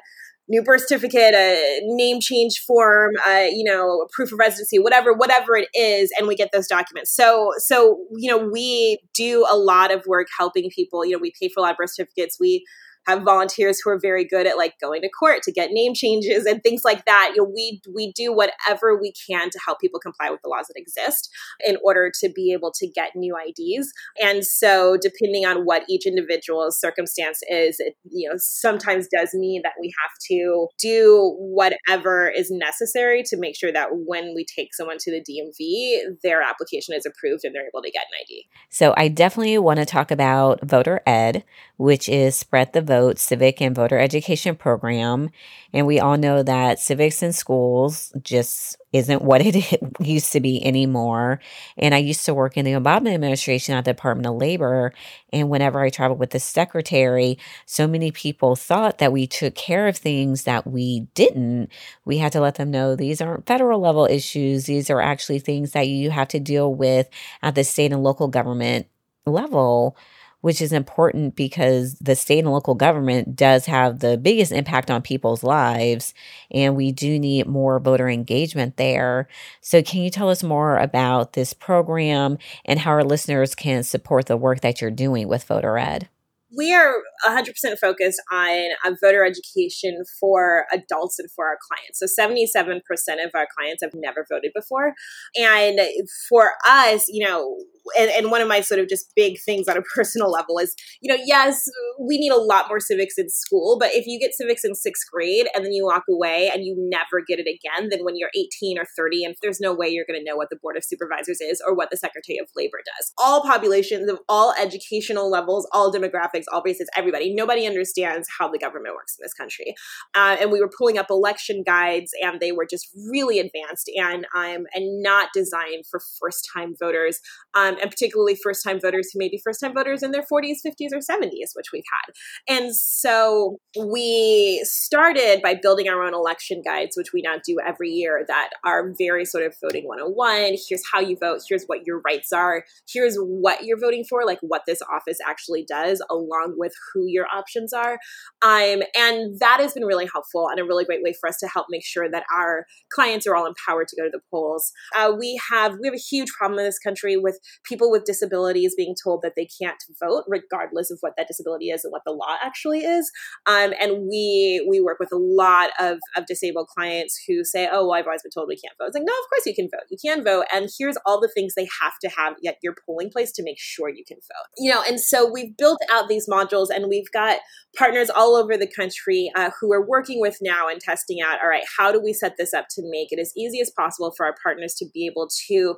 new 0.49 0.63
birth 0.63 0.81
certificate, 0.81 1.33
a 1.35 1.79
name 1.83 2.19
change 2.19 2.63
form, 2.65 3.11
uh, 3.27 3.45
you 3.49 3.63
know, 3.63 4.07
proof 4.11 4.31
of 4.31 4.39
residency, 4.39 4.79
whatever, 4.79 5.13
whatever 5.13 5.55
it 5.55 5.69
is, 5.73 6.11
and 6.17 6.27
we 6.27 6.35
get 6.35 6.49
those 6.51 6.67
documents. 6.67 7.15
So, 7.15 7.51
so 7.57 7.99
you 8.17 8.29
know, 8.29 8.49
we 8.51 8.99
do 9.13 9.45
a 9.49 9.55
lot 9.55 9.93
of 9.93 10.05
work 10.07 10.27
helping 10.37 10.69
people. 10.75 11.05
You 11.05 11.13
know, 11.13 11.19
we 11.19 11.31
pay 11.39 11.49
for 11.49 11.59
a 11.59 11.63
lot 11.63 11.71
of 11.71 11.77
birth 11.77 11.91
certificates. 11.93 12.37
We 12.39 12.65
have 13.09 13.23
volunteers 13.23 13.79
who 13.79 13.89
are 13.89 13.99
very 13.99 14.23
good 14.23 14.47
at 14.47 14.57
like 14.57 14.79
going 14.79 15.01
to 15.01 15.09
court 15.09 15.41
to 15.43 15.51
get 15.51 15.71
name 15.71 15.93
changes 15.93 16.45
and 16.45 16.61
things 16.61 16.81
like 16.83 17.05
that. 17.05 17.33
You 17.35 17.43
know, 17.43 17.51
we 17.53 17.81
we 17.93 18.11
do 18.13 18.33
whatever 18.33 18.97
we 18.99 19.13
can 19.29 19.49
to 19.49 19.59
help 19.65 19.79
people 19.79 19.99
comply 19.99 20.29
with 20.29 20.41
the 20.41 20.49
laws 20.49 20.67
that 20.67 20.79
exist 20.79 21.29
in 21.65 21.77
order 21.83 22.11
to 22.19 22.29
be 22.29 22.53
able 22.53 22.71
to 22.75 22.87
get 22.87 23.15
new 23.15 23.35
IDs. 23.35 23.91
And 24.21 24.45
so, 24.45 24.97
depending 25.01 25.45
on 25.45 25.65
what 25.65 25.83
each 25.89 26.05
individual's 26.05 26.79
circumstance 26.79 27.39
is, 27.49 27.77
it 27.79 27.95
you 28.11 28.29
know 28.29 28.35
sometimes 28.37 29.07
does 29.07 29.33
mean 29.33 29.61
that 29.63 29.73
we 29.79 29.93
have 30.01 30.11
to 30.29 30.67
do 30.79 31.35
whatever 31.39 32.29
is 32.29 32.51
necessary 32.51 33.23
to 33.23 33.37
make 33.37 33.55
sure 33.55 33.71
that 33.71 33.89
when 33.91 34.33
we 34.35 34.45
take 34.45 34.73
someone 34.73 34.97
to 34.99 35.11
the 35.11 35.21
DMV, 35.21 36.17
their 36.23 36.41
application 36.41 36.95
is 36.95 37.05
approved 37.05 37.43
and 37.43 37.53
they're 37.55 37.67
able 37.67 37.81
to 37.81 37.91
get 37.91 38.03
an 38.03 38.23
ID. 38.23 38.47
So, 38.69 38.93
I 38.97 39.07
definitely 39.07 39.57
want 39.57 39.79
to 39.79 39.85
talk 39.85 40.11
about 40.11 40.59
voter 40.63 41.01
ed, 41.05 41.43
which 41.77 42.07
is 42.09 42.35
spread 42.35 42.73
the 42.73 42.81
vote 42.81 42.98
civic 43.17 43.61
and 43.61 43.75
voter 43.75 43.97
education 43.97 44.55
program. 44.55 45.29
And 45.73 45.85
we 45.85 45.99
all 45.99 46.17
know 46.17 46.43
that 46.43 46.79
civics 46.79 47.21
in 47.21 47.33
schools 47.33 48.11
just 48.21 48.77
isn't 48.91 49.21
what 49.21 49.41
it 49.41 49.79
used 49.99 50.31
to 50.33 50.39
be 50.39 50.65
anymore. 50.65 51.39
And 51.77 51.93
I 51.93 51.99
used 51.99 52.25
to 52.25 52.33
work 52.33 52.57
in 52.57 52.65
the 52.65 52.73
Obama 52.73 53.13
administration 53.13 53.75
at 53.75 53.85
the 53.85 53.93
Department 53.93 54.27
of 54.27 54.35
Labor. 54.35 54.93
And 55.31 55.49
whenever 55.49 55.79
I 55.79 55.89
traveled 55.89 56.19
with 56.19 56.31
the 56.31 56.39
secretary, 56.39 57.37
so 57.65 57.87
many 57.87 58.11
people 58.11 58.55
thought 58.55 58.97
that 58.97 59.11
we 59.11 59.27
took 59.27 59.55
care 59.55 59.87
of 59.87 59.97
things 59.97 60.43
that 60.43 60.65
we 60.65 61.01
didn't. 61.13 61.69
We 62.05 62.17
had 62.17 62.31
to 62.33 62.41
let 62.41 62.55
them 62.55 62.71
know 62.71 62.95
these 62.95 63.21
aren't 63.21 63.45
federal 63.45 63.79
level 63.79 64.05
issues. 64.05 64.65
These 64.65 64.89
are 64.89 65.01
actually 65.01 65.39
things 65.39 65.71
that 65.71 65.87
you 65.87 66.09
have 66.11 66.29
to 66.29 66.39
deal 66.39 66.73
with 66.73 67.07
at 67.41 67.55
the 67.55 67.63
state 67.63 67.91
and 67.91 68.03
local 68.03 68.27
government 68.27 68.87
level 69.25 69.95
which 70.41 70.61
is 70.61 70.71
important 70.71 71.35
because 71.35 71.95
the 71.95 72.15
state 72.15 72.39
and 72.39 72.51
local 72.51 72.75
government 72.75 73.35
does 73.35 73.65
have 73.65 73.99
the 73.99 74.17
biggest 74.17 74.51
impact 74.51 74.89
on 74.89 75.01
people's 75.01 75.43
lives. 75.43 76.13
And 76.51 76.75
we 76.75 76.91
do 76.91 77.19
need 77.19 77.47
more 77.47 77.79
voter 77.79 78.09
engagement 78.09 78.77
there. 78.77 79.27
So, 79.61 79.81
can 79.81 80.01
you 80.01 80.09
tell 80.09 80.29
us 80.29 80.43
more 80.43 80.77
about 80.77 81.33
this 81.33 81.53
program 81.53 82.37
and 82.65 82.79
how 82.79 82.91
our 82.91 83.03
listeners 83.03 83.55
can 83.55 83.83
support 83.83 84.27
the 84.27 84.37
work 84.37 84.61
that 84.61 84.81
you're 84.81 84.91
doing 84.91 85.27
with 85.27 85.43
Voter 85.43 85.77
Ed? 85.77 86.09
we 86.55 86.73
are 86.73 86.95
100% 87.27 87.77
focused 87.79 88.21
on, 88.31 88.69
on 88.85 88.97
voter 89.01 89.23
education 89.23 90.03
for 90.19 90.65
adults 90.73 91.19
and 91.19 91.29
for 91.31 91.45
our 91.45 91.57
clients. 91.67 91.99
So 91.99 92.07
77% 92.07 92.79
of 93.23 93.31
our 93.35 93.47
clients 93.55 93.83
have 93.83 93.93
never 93.93 94.25
voted 94.29 94.51
before. 94.55 94.93
And 95.35 95.79
for 96.27 96.53
us, 96.67 97.05
you 97.07 97.25
know, 97.25 97.57
and, 97.97 98.09
and 98.11 98.31
one 98.31 98.41
of 98.41 98.47
my 98.47 98.61
sort 98.61 98.79
of 98.79 98.87
just 98.87 99.11
big 99.15 99.37
things 99.45 99.67
on 99.67 99.77
a 99.77 99.81
personal 99.95 100.31
level 100.31 100.59
is, 100.59 100.75
you 101.01 101.15
know, 101.15 101.21
yes, 101.25 101.63
we 101.99 102.17
need 102.17 102.31
a 102.31 102.39
lot 102.39 102.67
more 102.67 102.79
civics 102.79 103.15
in 103.17 103.29
school, 103.29 103.77
but 103.79 103.91
if 103.93 104.05
you 104.07 104.19
get 104.19 104.33
civics 104.33 104.63
in 104.63 104.75
sixth 104.75 105.03
grade 105.11 105.47
and 105.53 105.65
then 105.65 105.73
you 105.73 105.85
walk 105.85 106.03
away 106.09 106.49
and 106.53 106.63
you 106.63 106.75
never 106.77 107.23
get 107.27 107.39
it 107.39 107.47
again, 107.47 107.89
then 107.89 108.03
when 108.03 108.15
you're 108.15 108.31
18 108.35 108.77
or 108.77 108.85
30, 108.97 109.23
and 109.23 109.35
there's 109.41 109.59
no 109.59 109.73
way 109.73 109.87
you're 109.87 110.05
going 110.07 110.19
to 110.19 110.23
know 110.23 110.35
what 110.35 110.49
the 110.49 110.57
Board 110.61 110.77
of 110.77 110.83
Supervisors 110.83 111.41
is 111.41 111.61
or 111.65 111.75
what 111.75 111.89
the 111.91 111.97
Secretary 111.97 112.37
of 112.37 112.47
Labor 112.55 112.79
does. 112.85 113.13
All 113.17 113.41
populations 113.41 114.09
of 114.09 114.19
all 114.27 114.53
educational 114.59 115.29
levels, 115.29 115.67
all 115.71 115.91
demographics, 115.91 116.45
all 116.51 116.61
races, 116.63 116.89
everybody, 116.95 117.33
nobody 117.33 117.65
understands 117.65 118.27
how 118.37 118.49
the 118.49 118.59
government 118.59 118.95
works 118.95 119.15
in 119.17 119.23
this 119.23 119.33
country. 119.33 119.73
Uh, 120.15 120.37
and 120.39 120.51
we 120.51 120.59
were 120.59 120.69
pulling 120.77 120.97
up 120.97 121.07
election 121.09 121.63
guides 121.65 122.11
and 122.21 122.39
they 122.39 122.51
were 122.51 122.67
just 122.69 122.89
really 123.09 123.39
advanced 123.39 123.89
and 123.95 124.25
um, 124.35 124.65
and 124.73 125.01
not 125.01 125.29
designed 125.33 125.85
for 125.89 125.99
first 126.19 126.47
time 126.53 126.75
voters. 126.79 127.19
Um, 127.53 127.77
and 127.81 127.89
particularly 127.89 128.35
first 128.35 128.63
time 128.63 128.79
voters 128.79 129.09
who 129.11 129.19
may 129.19 129.29
be 129.29 129.41
first 129.43 129.59
time 129.61 129.73
voters 129.73 130.03
in 130.03 130.11
their 130.11 130.23
40s, 130.23 130.57
50s, 130.65 130.93
or 130.93 130.99
70s, 130.99 131.51
which 131.53 131.71
we've 131.73 131.83
had. 131.91 132.55
And 132.55 132.75
so 132.75 133.57
we 133.77 134.61
started 134.63 135.41
by 135.41 135.55
building 135.55 135.87
our 135.87 136.03
own 136.03 136.13
election 136.13 136.61
guides, 136.63 136.95
which 136.97 137.13
we 137.13 137.21
now 137.21 137.35
do 137.45 137.57
every 137.65 137.89
year, 137.89 138.23
that 138.27 138.51
are 138.63 138.91
very 138.97 139.25
sort 139.25 139.45
of 139.45 139.55
voting 139.61 139.87
101. 139.87 140.57
Here's 140.67 140.83
how 140.91 140.99
you 140.99 141.17
vote, 141.19 141.41
here's 141.47 141.65
what 141.65 141.85
your 141.85 142.01
rights 142.01 142.31
are, 142.31 142.63
here's 142.91 143.17
what 143.17 143.63
you're 143.63 143.79
voting 143.79 144.03
for, 144.07 144.25
like 144.25 144.39
what 144.41 144.63
this 144.67 144.81
office 144.93 145.17
actually 145.27 145.65
does, 145.67 146.01
along 146.09 146.55
with 146.57 146.73
who 146.93 147.05
your 147.07 147.25
options 147.33 147.73
are. 147.73 147.99
Um, 148.41 148.81
and 148.97 149.39
that 149.39 149.59
has 149.59 149.73
been 149.73 149.85
really 149.85 150.07
helpful 150.11 150.47
and 150.49 150.59
a 150.59 150.63
really 150.63 150.85
great 150.85 151.03
way 151.03 151.13
for 151.19 151.27
us 151.27 151.37
to 151.37 151.47
help 151.47 151.67
make 151.69 151.85
sure 151.85 152.09
that 152.09 152.23
our 152.33 152.65
clients 152.93 153.27
are 153.27 153.35
all 153.35 153.45
empowered 153.45 153.87
to 153.89 153.95
go 153.95 154.03
to 154.03 154.11
the 154.11 154.21
polls. 154.31 154.71
Uh, 154.95 155.11
we 155.17 155.39
have 155.49 155.77
we 155.81 155.87
have 155.87 155.93
a 155.93 155.97
huge 155.97 156.29
problem 156.37 156.59
in 156.59 156.65
this 156.65 156.79
country 156.79 157.17
with 157.17 157.39
people 157.69 157.91
with 157.91 158.03
disabilities 158.03 158.73
being 158.75 158.95
told 159.01 159.21
that 159.21 159.33
they 159.35 159.47
can't 159.61 159.81
vote, 160.01 160.23
regardless 160.27 160.89
of 160.89 160.97
what 161.01 161.13
that 161.15 161.27
disability 161.27 161.69
is 161.69 161.83
and 161.83 161.91
what 161.91 162.01
the 162.05 162.11
law 162.11 162.35
actually 162.43 162.79
is. 162.79 163.11
Um, 163.45 163.73
and 163.79 164.07
we 164.09 164.65
we 164.67 164.81
work 164.81 164.97
with 164.99 165.11
a 165.13 165.17
lot 165.17 165.69
of, 165.79 165.99
of 166.17 166.25
disabled 166.25 166.67
clients 166.67 167.21
who 167.27 167.43
say, 167.43 167.69
"Oh, 167.71 167.87
well, 167.87 167.93
I've 167.93 168.05
always 168.05 168.23
been 168.23 168.31
told 168.31 168.47
we 168.47 168.57
can't 168.57 168.73
vote." 168.77 168.87
It's 168.87 168.95
like, 168.95 169.05
no, 169.05 169.13
of 169.13 169.29
course 169.29 169.45
you 169.45 169.55
can 169.55 169.69
vote. 169.71 169.85
You 169.89 169.97
can 170.03 170.23
vote, 170.23 170.45
and 170.51 170.69
here's 170.77 170.97
all 171.05 171.21
the 171.21 171.31
things 171.33 171.53
they 171.55 171.69
have 171.81 171.93
to 172.01 172.09
have 172.09 172.33
at 172.47 172.57
your 172.63 172.75
polling 172.85 173.11
place 173.11 173.31
to 173.33 173.43
make 173.43 173.59
sure 173.59 173.89
you 173.89 174.03
can 174.05 174.17
vote. 174.17 174.49
You 174.57 174.71
know, 174.71 174.83
and 174.87 174.99
so 174.99 175.29
we've 175.31 175.55
built 175.55 175.79
out 175.91 176.09
these 176.09 176.27
modules, 176.27 176.67
and 176.73 176.87
we've 176.89 177.11
got 177.13 177.37
partners 177.77 178.09
all 178.09 178.35
over 178.35 178.57
the 178.57 178.67
country 178.67 179.31
uh, 179.35 179.51
who 179.61 179.71
are 179.71 179.85
working 179.85 180.19
with 180.19 180.37
now 180.41 180.67
and 180.67 180.81
testing 180.81 181.19
out. 181.21 181.39
All 181.41 181.49
right, 181.49 181.63
how 181.77 181.91
do 181.91 182.01
we 182.01 182.13
set 182.13 182.35
this 182.37 182.53
up 182.53 182.65
to 182.71 182.81
make 182.83 183.11
it 183.11 183.19
as 183.19 183.31
easy 183.37 183.61
as 183.61 183.69
possible 183.69 184.13
for 184.15 184.25
our 184.25 184.35
partners 184.41 184.73
to 184.75 184.85
be 184.93 185.05
able 185.05 185.29
to 185.47 185.75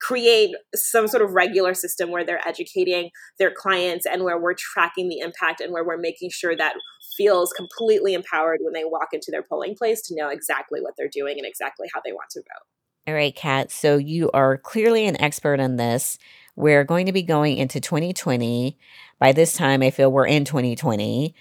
create 0.00 0.54
some 0.74 1.08
sort 1.08 1.22
of 1.22 1.32
regular 1.32 1.74
system 1.74 2.10
where 2.10 2.24
they're 2.24 2.46
educating 2.46 3.10
their 3.38 3.50
clients 3.50 4.06
and 4.06 4.24
where 4.24 4.38
we're 4.38 4.54
tracking 4.54 5.08
the 5.08 5.18
impact 5.18 5.60
and 5.60 5.72
where 5.72 5.84
we're 5.84 5.96
making 5.96 6.30
sure 6.30 6.56
that 6.56 6.74
feels 7.16 7.52
completely 7.52 8.14
empowered 8.14 8.60
when 8.62 8.72
they 8.72 8.84
walk 8.84 9.08
into 9.12 9.30
their 9.30 9.42
polling 9.42 9.74
place 9.74 10.02
to 10.02 10.14
know 10.14 10.28
exactly 10.28 10.80
what 10.80 10.94
they're 10.96 11.08
doing 11.10 11.38
and 11.38 11.46
exactly 11.46 11.88
how 11.94 12.00
they 12.04 12.12
want 12.12 12.28
to 12.30 12.40
vote. 12.40 12.66
All 13.08 13.14
right, 13.14 13.34
Kat. 13.34 13.70
So 13.70 13.96
you 13.96 14.30
are 14.32 14.58
clearly 14.58 15.06
an 15.06 15.20
expert 15.20 15.60
in 15.60 15.76
this. 15.76 16.18
We're 16.56 16.84
going 16.84 17.06
to 17.06 17.12
be 17.12 17.22
going 17.22 17.56
into 17.58 17.80
2020. 17.80 18.78
By 19.18 19.32
this 19.32 19.52
time, 19.52 19.82
I 19.82 19.90
feel 19.90 20.10
we're 20.10 20.26
in 20.26 20.44
2020. 20.44 21.34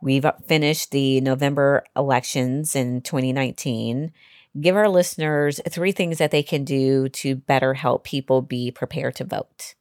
We've 0.00 0.26
finished 0.46 0.90
the 0.90 1.20
November 1.20 1.84
elections 1.96 2.74
in 2.74 3.02
2019. 3.02 4.12
Give 4.60 4.76
our 4.76 4.88
listeners 4.88 5.60
three 5.68 5.92
things 5.92 6.18
that 6.18 6.30
they 6.30 6.42
can 6.42 6.64
do 6.64 7.08
to 7.10 7.36
better 7.36 7.74
help 7.74 8.04
people 8.04 8.42
be 8.42 8.70
prepared 8.70 9.16
to 9.16 9.24
vote. 9.24 9.74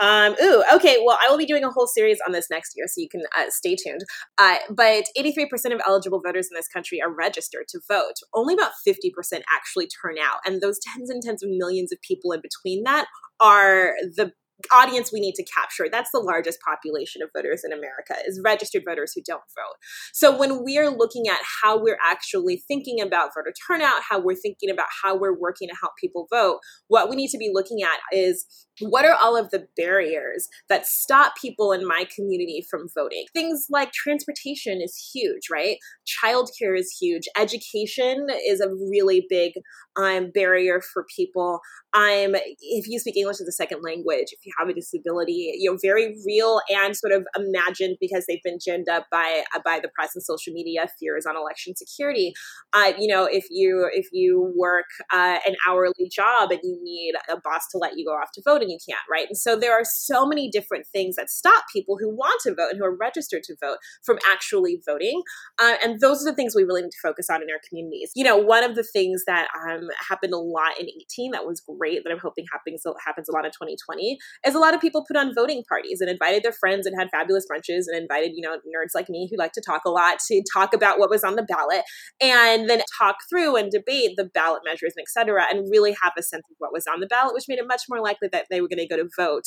Um, 0.00 0.36
ooh, 0.40 0.62
okay. 0.74 1.02
Well, 1.04 1.18
I 1.20 1.28
will 1.28 1.38
be 1.38 1.46
doing 1.46 1.64
a 1.64 1.70
whole 1.70 1.88
series 1.88 2.18
on 2.24 2.32
this 2.32 2.46
next 2.50 2.74
year, 2.76 2.86
so 2.86 3.00
you 3.00 3.08
can 3.08 3.22
uh, 3.36 3.46
stay 3.48 3.74
tuned. 3.74 4.02
Uh, 4.38 4.56
but 4.70 5.04
83% 5.18 5.48
of 5.74 5.80
eligible 5.86 6.20
voters 6.24 6.48
in 6.50 6.54
this 6.54 6.68
country 6.68 7.02
are 7.02 7.12
registered 7.12 7.66
to 7.70 7.80
vote. 7.88 8.14
Only 8.32 8.54
about 8.54 8.72
50% 8.86 9.10
actually 9.54 9.88
turn 9.88 10.14
out. 10.22 10.38
And 10.46 10.60
those 10.60 10.78
tens 10.78 11.10
and 11.10 11.20
tens 11.20 11.42
of 11.42 11.50
millions 11.50 11.92
of 11.92 12.00
people 12.00 12.32
in 12.32 12.40
between 12.40 12.84
that 12.84 13.06
are 13.40 13.94
the 14.16 14.32
audience 14.72 15.12
we 15.12 15.20
need 15.20 15.34
to 15.34 15.44
capture. 15.44 15.86
That's 15.90 16.10
the 16.12 16.20
largest 16.20 16.58
population 16.60 17.22
of 17.22 17.30
voters 17.34 17.62
in 17.64 17.72
america 17.72 18.14
is 18.26 18.40
registered 18.44 18.82
voters 18.86 19.12
who 19.14 19.22
don't 19.24 19.42
vote. 19.56 19.76
So 20.12 20.36
when 20.36 20.64
we 20.64 20.78
are 20.78 20.90
looking 20.90 21.28
at 21.28 21.38
how 21.62 21.80
we're 21.80 21.98
actually 22.02 22.62
thinking 22.68 23.00
about 23.00 23.30
voter 23.34 23.52
turnout 23.66 24.02
how 24.08 24.20
we're 24.20 24.34
thinking 24.34 24.70
about 24.70 24.88
how 25.02 25.16
we're 25.16 25.38
working 25.38 25.68
to 25.68 25.74
help 25.80 25.92
people 25.98 26.26
vote 26.30 26.60
what 26.88 27.08
we 27.08 27.16
need 27.16 27.28
to 27.28 27.38
be 27.38 27.50
looking 27.52 27.82
at 27.82 28.16
is 28.16 28.46
what 28.80 29.04
are 29.04 29.14
all 29.14 29.36
of 29.36 29.50
the 29.50 29.66
barriers 29.76 30.48
that 30.68 30.86
stop 30.86 31.36
people 31.40 31.72
in 31.72 31.86
my 31.86 32.06
community 32.14 32.64
from 32.70 32.88
voting? 32.94 33.24
Things 33.32 33.66
like 33.70 33.92
transportation 33.92 34.80
is 34.82 35.10
huge, 35.12 35.48
right? 35.50 35.78
Childcare 36.06 36.78
is 36.78 36.96
huge. 37.00 37.24
Education 37.36 38.28
is 38.46 38.60
a 38.60 38.68
really 38.90 39.26
big 39.28 39.52
um, 39.98 40.30
barrier 40.32 40.80
for 40.80 41.04
people. 41.14 41.60
I'm 41.94 42.34
if 42.34 42.86
you 42.86 42.98
speak 42.98 43.16
English 43.16 43.40
as 43.40 43.48
a 43.48 43.52
second 43.52 43.82
language, 43.82 44.26
if 44.30 44.44
you 44.44 44.52
have 44.58 44.68
a 44.68 44.74
disability, 44.74 45.54
you 45.58 45.70
know, 45.70 45.78
very 45.82 46.16
real 46.26 46.60
and 46.68 46.96
sort 46.96 47.12
of 47.12 47.26
imagined 47.36 47.96
because 48.00 48.24
they've 48.28 48.42
been 48.44 48.58
ginned 48.58 48.88
up 48.88 49.06
by 49.10 49.42
uh, 49.54 49.60
by 49.64 49.80
the 49.80 49.88
press 49.94 50.14
and 50.14 50.22
social 50.22 50.52
media 50.52 50.88
fears 51.00 51.26
on 51.26 51.36
election 51.36 51.74
security. 51.74 52.32
Uh, 52.72 52.92
you 52.98 53.08
know, 53.08 53.24
if 53.24 53.46
you 53.50 53.88
if 53.92 54.08
you 54.12 54.52
work 54.56 54.86
uh, 55.12 55.38
an 55.46 55.56
hourly 55.66 56.08
job 56.10 56.50
and 56.50 56.60
you 56.62 56.78
need 56.82 57.14
a 57.28 57.40
boss 57.42 57.66
to 57.72 57.78
let 57.78 57.96
you 57.96 58.04
go 58.04 58.12
off 58.12 58.30
to 58.34 58.42
vote 58.44 58.62
and 58.68 58.72
you 58.72 58.78
can't, 58.86 59.04
right? 59.10 59.26
And 59.28 59.36
so 59.36 59.56
there 59.56 59.72
are 59.72 59.84
so 59.84 60.26
many 60.26 60.50
different 60.50 60.86
things 60.86 61.16
that 61.16 61.30
stop 61.30 61.64
people 61.72 61.96
who 61.98 62.08
want 62.08 62.40
to 62.42 62.54
vote 62.54 62.70
and 62.70 62.78
who 62.78 62.84
are 62.84 62.96
registered 62.96 63.42
to 63.44 63.56
vote 63.60 63.78
from 64.04 64.18
actually 64.30 64.80
voting. 64.86 65.22
Uh, 65.58 65.74
and 65.82 66.00
those 66.00 66.22
are 66.22 66.30
the 66.30 66.36
things 66.36 66.54
we 66.54 66.64
really 66.64 66.82
need 66.82 66.90
to 66.90 67.02
focus 67.02 67.28
on 67.30 67.42
in 67.42 67.48
our 67.50 67.60
communities. 67.68 68.12
You 68.14 68.24
know, 68.24 68.36
one 68.36 68.64
of 68.64 68.74
the 68.74 68.84
things 68.84 69.24
that 69.26 69.48
um, 69.68 69.88
happened 70.08 70.32
a 70.32 70.38
lot 70.38 70.78
in 70.78 70.86
18 70.86 71.32
that 71.32 71.46
was 71.46 71.60
great 71.60 72.04
that 72.04 72.10
I'm 72.10 72.18
hoping 72.18 72.44
happens, 72.52 72.84
happens 73.04 73.28
a 73.28 73.32
lot 73.32 73.44
in 73.44 73.50
2020 73.50 74.18
is 74.46 74.54
a 74.54 74.58
lot 74.58 74.74
of 74.74 74.80
people 74.80 75.04
put 75.06 75.16
on 75.16 75.34
voting 75.34 75.62
parties 75.68 76.00
and 76.00 76.10
invited 76.10 76.42
their 76.42 76.52
friends 76.52 76.86
and 76.86 76.98
had 76.98 77.08
fabulous 77.10 77.46
brunches 77.50 77.84
and 77.86 77.96
invited, 77.96 78.32
you 78.34 78.42
know, 78.42 78.56
nerds 78.56 78.94
like 78.94 79.08
me 79.08 79.28
who 79.30 79.38
like 79.38 79.52
to 79.52 79.62
talk 79.64 79.82
a 79.86 79.90
lot 79.90 80.18
to 80.26 80.42
talk 80.52 80.74
about 80.74 80.98
what 80.98 81.10
was 81.10 81.24
on 81.24 81.36
the 81.36 81.42
ballot 81.42 81.82
and 82.20 82.68
then 82.68 82.80
talk 82.98 83.16
through 83.30 83.56
and 83.56 83.70
debate 83.70 84.10
the 84.16 84.24
ballot 84.24 84.62
measures 84.64 84.92
and 84.96 85.02
et 85.02 85.10
cetera 85.10 85.44
and 85.50 85.70
really 85.70 85.94
have 86.02 86.12
a 86.18 86.22
sense 86.22 86.44
of 86.50 86.56
what 86.58 86.72
was 86.72 86.86
on 86.86 87.00
the 87.00 87.06
ballot, 87.06 87.34
which 87.34 87.44
made 87.48 87.58
it 87.58 87.66
much 87.66 87.82
more 87.88 88.00
likely 88.00 88.28
that 88.30 88.46
they 88.50 88.57
were 88.60 88.68
going 88.68 88.78
to 88.78 88.88
go 88.88 88.96
to 88.96 89.08
vote 89.16 89.44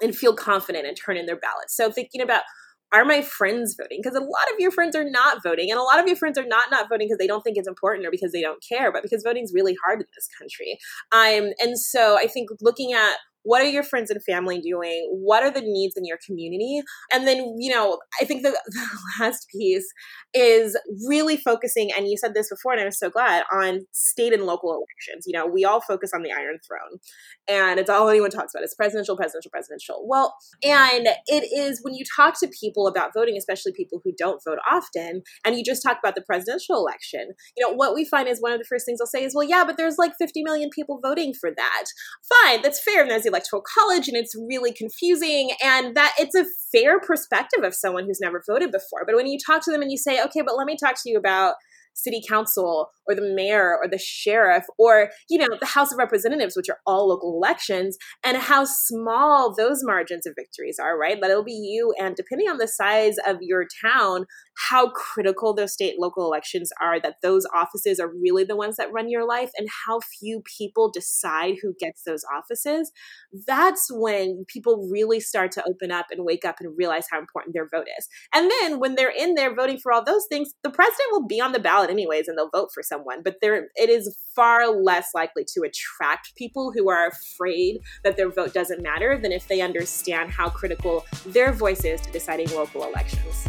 and 0.00 0.14
feel 0.14 0.34
confident 0.34 0.86
and 0.86 0.96
turn 0.96 1.16
in 1.16 1.26
their 1.26 1.38
ballots. 1.38 1.76
So 1.76 1.90
thinking 1.90 2.20
about 2.20 2.42
are 2.92 3.04
my 3.04 3.22
friends 3.22 3.76
voting? 3.80 4.00
Because 4.02 4.16
a 4.16 4.20
lot 4.20 4.52
of 4.52 4.58
your 4.58 4.72
friends 4.72 4.96
are 4.96 5.08
not 5.08 5.42
voting, 5.44 5.70
and 5.70 5.78
a 5.78 5.82
lot 5.82 6.00
of 6.00 6.08
your 6.08 6.16
friends 6.16 6.36
are 6.36 6.46
not 6.46 6.70
not 6.70 6.88
voting 6.88 7.06
because 7.06 7.18
they 7.18 7.26
don't 7.26 7.42
think 7.42 7.56
it's 7.56 7.68
important 7.68 8.06
or 8.06 8.10
because 8.10 8.32
they 8.32 8.40
don't 8.40 8.62
care, 8.68 8.90
but 8.90 9.02
because 9.02 9.22
voting 9.22 9.44
is 9.44 9.52
really 9.54 9.76
hard 9.84 10.00
in 10.00 10.06
this 10.16 10.28
country. 10.38 10.78
Um, 11.12 11.52
and 11.60 11.78
so 11.78 12.18
I 12.18 12.26
think 12.26 12.48
looking 12.60 12.92
at 12.92 13.16
what 13.42 13.62
are 13.62 13.68
your 13.68 13.82
friends 13.82 14.10
and 14.10 14.22
family 14.24 14.60
doing? 14.60 15.08
What 15.12 15.42
are 15.42 15.50
the 15.50 15.62
needs 15.62 15.96
in 15.96 16.04
your 16.04 16.18
community? 16.26 16.82
And 17.12 17.26
then 17.26 17.54
you 17.58 17.72
know 17.72 17.98
i 18.20 18.24
think 18.24 18.42
the, 18.42 18.50
the, 18.66 18.86
last 19.20 19.46
piece 19.48 19.86
is 20.34 20.78
really 21.08 21.36
focusing 21.36 21.90
and 21.96 22.06
you 22.06 22.16
said 22.16 22.34
this 22.34 22.48
before 22.48 22.72
and 22.72 22.80
i'm 22.80 22.90
so 22.90 23.10
glad 23.10 23.42
on 23.52 23.80
state 23.92 24.32
and 24.32 24.44
local 24.44 24.70
elections. 24.70 25.24
You 25.26 25.38
know 25.38 25.46
we 25.46 25.64
all 25.64 25.80
focus 25.80 26.10
on 26.14 26.22
the 26.22 26.32
iron 26.32 26.58
throne 26.66 26.98
and 27.48 27.78
it's 27.78 27.90
all 27.90 28.08
anyone 28.08 28.30
talks 28.30 28.54
about 28.54 28.64
it's 28.64 28.74
presidential 28.74 29.16
presidential 29.16 29.50
presidential. 29.50 30.04
Well 30.06 30.34
and 30.64 31.08
it 31.26 31.44
is 31.56 31.80
when 31.82 31.94
you 31.94 32.04
talk 32.16 32.38
to 32.40 32.48
people 32.48 32.86
about 32.86 33.12
voting 33.14 33.36
especially 33.36 33.72
people 33.72 34.00
who 34.04 34.12
don't 34.16 34.42
vote 34.44 34.58
often 34.70 35.22
and 35.44 35.56
you 35.56 35.64
just 35.64 35.82
talk 35.82 35.98
about 36.02 36.14
the 36.14 36.22
presidential 36.22 36.76
election 36.76 37.32
you 37.56 37.66
know 37.66 37.72
what 37.74 37.94
we 37.94 38.04
find 38.04 38.28
is 38.28 38.40
one 38.40 38.52
of 38.52 38.58
the 38.58 38.64
first 38.64 38.86
things 38.86 38.98
they'll 38.98 39.06
say 39.06 39.24
is 39.24 39.34
well 39.34 39.46
yeah 39.46 39.64
but 39.64 39.76
there's 39.76 39.98
like 39.98 40.12
50 40.18 40.42
million 40.42 40.70
people 40.70 41.00
voting 41.02 41.32
for 41.38 41.50
that. 41.50 41.84
Fine 42.44 42.62
that's 42.62 42.82
fair 42.82 43.02
and 43.02 43.10
there's 43.10 43.26
electoral 43.30 43.62
college 43.62 44.08
and 44.08 44.16
it's 44.16 44.34
really 44.48 44.72
confusing 44.72 45.50
and 45.62 45.96
that 45.96 46.12
it's 46.18 46.34
a 46.34 46.44
fair 46.72 47.00
perspective 47.00 47.64
of 47.64 47.74
someone 47.74 48.04
who's 48.04 48.20
never 48.20 48.42
voted 48.46 48.70
before. 48.70 49.04
But 49.06 49.14
when 49.14 49.26
you 49.26 49.38
talk 49.44 49.64
to 49.64 49.70
them 49.70 49.82
and 49.82 49.90
you 49.90 49.98
say 49.98 50.22
okay 50.24 50.42
but 50.42 50.56
let 50.56 50.66
me 50.66 50.76
talk 50.82 50.96
to 51.02 51.10
you 51.10 51.16
about 51.16 51.54
city 51.94 52.22
council 52.28 52.90
or 53.10 53.14
the 53.14 53.34
mayor 53.34 53.76
or 53.76 53.88
the 53.88 53.98
sheriff 53.98 54.64
or 54.78 55.10
you 55.28 55.38
know 55.38 55.48
the 55.58 55.66
house 55.66 55.92
of 55.92 55.98
representatives 55.98 56.56
which 56.56 56.68
are 56.68 56.78
all 56.86 57.08
local 57.08 57.34
elections 57.36 57.96
and 58.24 58.36
how 58.36 58.64
small 58.64 59.54
those 59.54 59.80
margins 59.82 60.26
of 60.26 60.34
victories 60.36 60.78
are 60.80 60.98
right? 60.98 61.20
That 61.20 61.30
it'll 61.30 61.44
be 61.44 61.52
you 61.52 61.92
and 61.98 62.14
depending 62.14 62.48
on 62.48 62.58
the 62.58 62.68
size 62.68 63.16
of 63.26 63.38
your 63.40 63.66
town 63.84 64.26
how 64.68 64.90
critical 64.90 65.54
those 65.54 65.72
state 65.72 65.94
local 65.98 66.26
elections 66.26 66.70
are 66.80 67.00
that 67.00 67.16
those 67.22 67.46
offices 67.54 67.98
are 67.98 68.12
really 68.22 68.44
the 68.44 68.56
ones 68.56 68.76
that 68.76 68.92
run 68.92 69.08
your 69.08 69.26
life 69.26 69.50
and 69.56 69.68
how 69.86 70.00
few 70.20 70.42
people 70.58 70.90
decide 70.90 71.54
who 71.62 71.74
gets 71.78 72.02
those 72.04 72.22
offices 72.34 72.92
that's 73.46 73.88
when 73.90 74.44
people 74.48 74.88
really 74.90 75.20
start 75.20 75.52
to 75.52 75.64
open 75.68 75.90
up 75.90 76.06
and 76.10 76.24
wake 76.24 76.44
up 76.44 76.56
and 76.60 76.76
realize 76.76 77.06
how 77.10 77.18
important 77.18 77.54
their 77.54 77.68
vote 77.68 77.86
is. 77.98 78.08
And 78.34 78.50
then 78.50 78.78
when 78.78 78.94
they're 78.94 79.12
in 79.16 79.34
there 79.34 79.54
voting 79.54 79.78
for 79.78 79.92
all 79.92 80.04
those 80.04 80.26
things 80.28 80.52
the 80.62 80.70
president 80.70 81.12
will 81.12 81.26
be 81.26 81.40
on 81.40 81.52
the 81.52 81.58
ballot 81.58 81.90
anyways 81.90 82.28
and 82.28 82.36
they'll 82.36 82.50
vote 82.50 82.70
for 82.72 82.82
someone 82.82 82.99
but 83.22 83.36
there 83.40 83.68
it 83.76 83.90
is 83.90 84.16
far 84.34 84.68
less 84.68 85.10
likely 85.14 85.44
to 85.44 85.62
attract 85.62 86.34
people 86.36 86.72
who 86.72 86.88
are 86.88 87.08
afraid 87.08 87.80
that 88.04 88.16
their 88.16 88.30
vote 88.30 88.52
doesn't 88.52 88.82
matter 88.82 89.18
than 89.18 89.32
if 89.32 89.46
they 89.48 89.60
understand 89.60 90.30
how 90.30 90.48
critical 90.48 91.04
their 91.26 91.52
voice 91.52 91.84
is 91.84 92.00
to 92.00 92.10
deciding 92.10 92.48
local 92.50 92.84
elections 92.84 93.46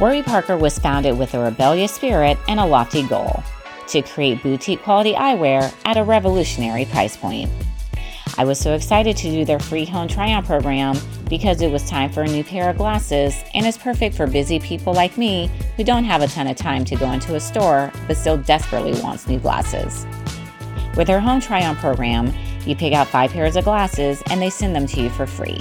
Warby 0.00 0.24
Parker 0.24 0.56
was 0.56 0.76
founded 0.76 1.16
with 1.16 1.34
a 1.34 1.38
rebellious 1.38 1.92
spirit 1.92 2.36
and 2.48 2.58
a 2.58 2.66
lofty 2.66 3.04
goal 3.04 3.44
to 3.88 4.02
create 4.02 4.42
boutique 4.42 4.82
quality 4.82 5.12
eyewear 5.14 5.72
at 5.84 5.96
a 5.96 6.02
revolutionary 6.02 6.84
price 6.86 7.16
point. 7.16 7.48
I 8.36 8.44
was 8.44 8.58
so 8.58 8.74
excited 8.74 9.16
to 9.18 9.30
do 9.30 9.44
their 9.44 9.60
free 9.60 9.84
home 9.84 10.08
try 10.08 10.34
on 10.34 10.44
program 10.44 10.96
because 11.34 11.62
it 11.62 11.70
was 11.72 11.82
time 11.90 12.08
for 12.12 12.22
a 12.22 12.28
new 12.28 12.44
pair 12.44 12.70
of 12.70 12.76
glasses 12.76 13.42
and 13.54 13.66
is 13.66 13.76
perfect 13.76 14.14
for 14.14 14.24
busy 14.24 14.60
people 14.60 14.94
like 14.94 15.18
me 15.18 15.50
who 15.76 15.82
don't 15.82 16.04
have 16.04 16.22
a 16.22 16.28
ton 16.28 16.46
of 16.46 16.56
time 16.56 16.84
to 16.84 16.94
go 16.94 17.10
into 17.10 17.34
a 17.34 17.40
store 17.40 17.90
but 18.06 18.16
still 18.16 18.36
desperately 18.36 18.92
wants 19.02 19.26
new 19.26 19.40
glasses. 19.40 20.06
With 20.96 21.08
their 21.08 21.18
home 21.18 21.40
try 21.40 21.66
on 21.66 21.74
program, 21.74 22.32
you 22.64 22.76
pick 22.76 22.92
out 22.92 23.08
five 23.08 23.32
pairs 23.32 23.56
of 23.56 23.64
glasses 23.64 24.22
and 24.30 24.40
they 24.40 24.48
send 24.48 24.76
them 24.76 24.86
to 24.86 25.00
you 25.00 25.10
for 25.10 25.26
free. 25.26 25.58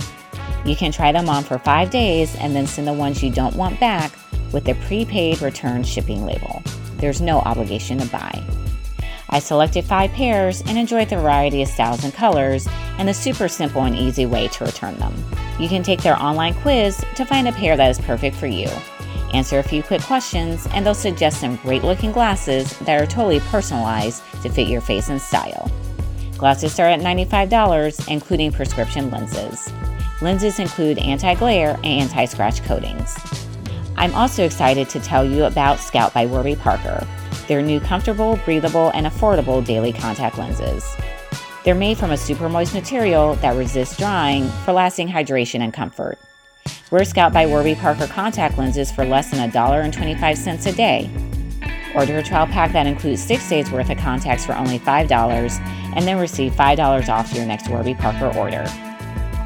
You 0.63 0.75
can 0.75 0.91
try 0.91 1.11
them 1.11 1.27
on 1.27 1.43
for 1.43 1.57
five 1.57 1.89
days 1.89 2.35
and 2.35 2.55
then 2.55 2.67
send 2.67 2.87
the 2.87 2.93
ones 2.93 3.23
you 3.23 3.31
don't 3.31 3.55
want 3.55 3.79
back 3.79 4.11
with 4.51 4.69
a 4.69 4.75
prepaid 4.85 5.41
return 5.41 5.83
shipping 5.83 6.23
label. 6.23 6.61
There's 6.97 7.19
no 7.19 7.39
obligation 7.39 7.97
to 7.97 8.05
buy. 8.09 8.62
I 9.33 9.39
selected 9.39 9.83
five 9.83 10.11
pairs 10.11 10.61
and 10.61 10.77
enjoyed 10.77 11.09
the 11.09 11.15
variety 11.15 11.63
of 11.63 11.67
styles 11.67 12.03
and 12.03 12.13
colors 12.13 12.67
and 12.99 13.09
the 13.09 13.15
super 13.15 13.47
simple 13.47 13.81
and 13.81 13.95
easy 13.95 14.27
way 14.27 14.47
to 14.49 14.63
return 14.63 14.95
them. 14.97 15.11
You 15.59 15.67
can 15.67 15.81
take 15.81 16.03
their 16.03 16.21
online 16.21 16.53
quiz 16.53 17.03
to 17.15 17.25
find 17.25 17.47
a 17.47 17.51
pair 17.51 17.75
that 17.75 17.89
is 17.89 17.97
perfect 17.97 18.35
for 18.35 18.45
you. 18.45 18.67
Answer 19.33 19.57
a 19.57 19.63
few 19.63 19.81
quick 19.81 20.03
questions, 20.03 20.67
and 20.67 20.85
they'll 20.85 20.93
suggest 20.93 21.41
some 21.41 21.55
great 21.55 21.83
looking 21.83 22.11
glasses 22.11 22.77
that 22.81 23.01
are 23.01 23.07
totally 23.07 23.39
personalized 23.39 24.21
to 24.43 24.49
fit 24.49 24.67
your 24.67 24.81
face 24.81 25.09
and 25.09 25.19
style. 25.19 25.71
Glasses 26.37 26.71
start 26.71 26.91
at 26.91 26.99
$95, 26.99 28.11
including 28.11 28.51
prescription 28.51 29.09
lenses. 29.09 29.73
Lenses 30.21 30.59
include 30.59 30.99
anti 30.99 31.33
glare 31.33 31.71
and 31.77 32.03
anti 32.03 32.25
scratch 32.25 32.61
coatings. 32.65 33.17
I'm 33.97 34.13
also 34.13 34.45
excited 34.45 34.89
to 34.89 34.99
tell 34.99 35.25
you 35.25 35.45
about 35.45 35.79
Scout 35.79 36.13
by 36.13 36.27
Warby 36.27 36.57
Parker, 36.57 37.07
their 37.47 37.61
new 37.61 37.79
comfortable, 37.79 38.39
breathable, 38.45 38.91
and 38.93 39.05
affordable 39.05 39.63
daily 39.63 39.93
contact 39.93 40.37
lenses. 40.37 40.85
They're 41.63 41.75
made 41.75 41.97
from 41.97 42.11
a 42.11 42.17
super 42.17 42.49
moist 42.49 42.73
material 42.73 43.35
that 43.35 43.55
resists 43.55 43.97
drying 43.97 44.49
for 44.65 44.73
lasting 44.73 45.07
hydration 45.07 45.61
and 45.61 45.73
comfort. 45.73 46.19
Wear 46.91 47.05
Scout 47.05 47.33
by 47.33 47.45
Warby 47.45 47.75
Parker 47.75 48.07
contact 48.07 48.57
lenses 48.57 48.91
for 48.91 49.05
less 49.05 49.31
than 49.31 49.49
$1.25 49.49 50.67
a 50.67 50.71
day. 50.73 51.09
Order 51.95 52.17
a 52.17 52.23
trial 52.23 52.47
pack 52.47 52.73
that 52.73 52.87
includes 52.87 53.23
six 53.23 53.47
days 53.49 53.71
worth 53.71 53.89
of 53.89 53.97
contacts 53.97 54.45
for 54.45 54.55
only 54.55 54.79
$5 54.79 55.59
and 55.95 56.07
then 56.07 56.19
receive 56.19 56.53
$5 56.53 57.09
off 57.09 57.33
your 57.33 57.45
next 57.45 57.69
Warby 57.69 57.95
Parker 57.95 58.37
order. 58.37 58.65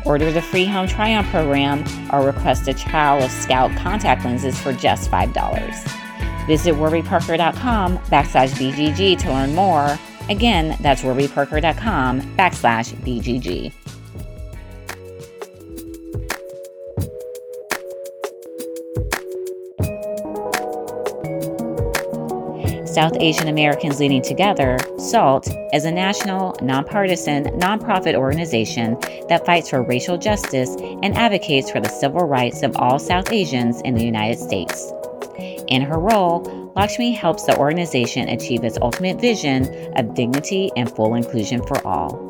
Order 0.05 0.31
the 0.31 0.41
free 0.41 0.65
home 0.65 0.87
try 0.87 1.13
on 1.15 1.25
program 1.25 1.83
or 2.11 2.25
request 2.25 2.67
a 2.67 2.73
trial 2.73 3.21
of 3.21 3.29
Scout 3.29 3.75
contact 3.77 4.23
lenses 4.23 4.59
for 4.59 4.71
just 4.73 5.11
$5. 5.11 6.06
Visit 6.47 6.75
warbyparker.com 6.75 7.97
backslash 7.97 8.51
BGG 8.53 9.19
to 9.19 9.29
learn 9.29 9.53
more. 9.53 9.99
Again, 10.29 10.77
that's 10.81 11.01
warbyparker.com 11.01 12.21
backslash 12.35 12.93
BGG. 13.03 13.73
South 22.97 23.15
Asian 23.19 23.47
Americans 23.47 23.99
Leading 23.99 24.23
Together, 24.23 24.79
SAALT, 24.97 25.47
is 25.71 25.85
a 25.85 25.91
national, 25.91 26.57
nonpartisan, 26.63 27.43
nonprofit 27.59 28.15
organization 28.15 28.97
that 29.29 29.45
fights 29.45 29.69
for 29.69 29.83
racial 29.83 30.17
justice 30.17 30.75
and 31.03 31.15
advocates 31.15 31.69
for 31.69 31.79
the 31.79 31.89
civil 31.89 32.25
rights 32.25 32.63
of 32.63 32.75
all 32.77 32.97
South 32.97 33.31
Asians 33.31 33.81
in 33.81 33.93
the 33.93 34.03
United 34.03 34.39
States. 34.39 34.91
In 35.67 35.81
her 35.81 35.99
role, 35.99 36.71
Lakshmi 36.75 37.11
helps 37.11 37.43
the 37.43 37.57
organization 37.57 38.29
achieve 38.29 38.63
its 38.63 38.77
ultimate 38.81 39.19
vision 39.19 39.65
of 39.97 40.13
dignity 40.13 40.71
and 40.77 40.89
full 40.89 41.15
inclusion 41.15 41.61
for 41.65 41.85
all. 41.85 42.25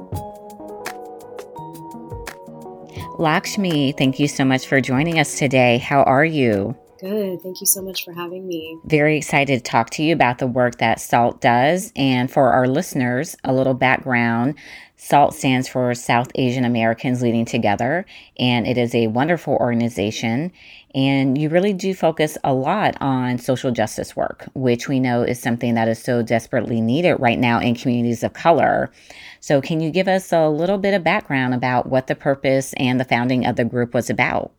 Lakshmi, 3.19 3.93
thank 3.93 4.19
you 4.19 4.27
so 4.27 4.45
much 4.45 4.67
for 4.67 4.79
joining 4.79 5.19
us 5.19 5.37
today. 5.37 5.77
How 5.79 6.03
are 6.03 6.25
you? 6.25 6.75
Good. 6.99 7.41
Thank 7.41 7.61
you 7.61 7.67
so 7.67 7.83
much 7.83 8.03
for 8.03 8.11
having 8.11 8.47
me. 8.47 8.79
Very 8.85 9.17
excited 9.17 9.57
to 9.57 9.71
talk 9.71 9.91
to 9.91 10.03
you 10.03 10.13
about 10.13 10.39
the 10.39 10.47
work 10.47 10.79
that 10.79 10.99
SAALT 10.99 11.41
does. 11.41 11.91
And 11.95 12.31
for 12.31 12.51
our 12.51 12.67
listeners, 12.67 13.35
a 13.43 13.53
little 13.53 13.75
background. 13.75 14.55
SAALT 14.95 15.35
stands 15.35 15.67
for 15.67 15.93
South 15.93 16.31
Asian 16.33 16.65
Americans 16.65 17.21
Leading 17.21 17.45
Together, 17.45 18.03
and 18.39 18.65
it 18.65 18.79
is 18.79 18.95
a 18.95 19.07
wonderful 19.07 19.53
organization. 19.53 20.51
And 20.95 21.37
you 21.37 21.49
really 21.49 21.73
do 21.73 21.93
focus 21.93 22.37
a 22.43 22.53
lot 22.53 22.95
on 23.01 23.37
social 23.37 23.71
justice 23.71 24.15
work, 24.15 24.47
which 24.53 24.87
we 24.87 24.99
know 24.99 25.21
is 25.21 25.39
something 25.39 25.75
that 25.75 25.87
is 25.87 26.01
so 26.01 26.21
desperately 26.21 26.81
needed 26.81 27.15
right 27.15 27.37
now 27.37 27.59
in 27.59 27.75
communities 27.75 28.23
of 28.23 28.33
color. 28.33 28.91
So, 29.39 29.61
can 29.61 29.79
you 29.81 29.91
give 29.91 30.07
us 30.07 30.31
a 30.31 30.47
little 30.49 30.77
bit 30.77 30.93
of 30.93 31.03
background 31.03 31.53
about 31.53 31.87
what 31.87 32.07
the 32.07 32.15
purpose 32.15 32.73
and 32.77 32.99
the 32.99 33.05
founding 33.05 33.45
of 33.45 33.57
the 33.57 33.65
group 33.65 33.93
was 33.93 34.09
about? 34.09 34.51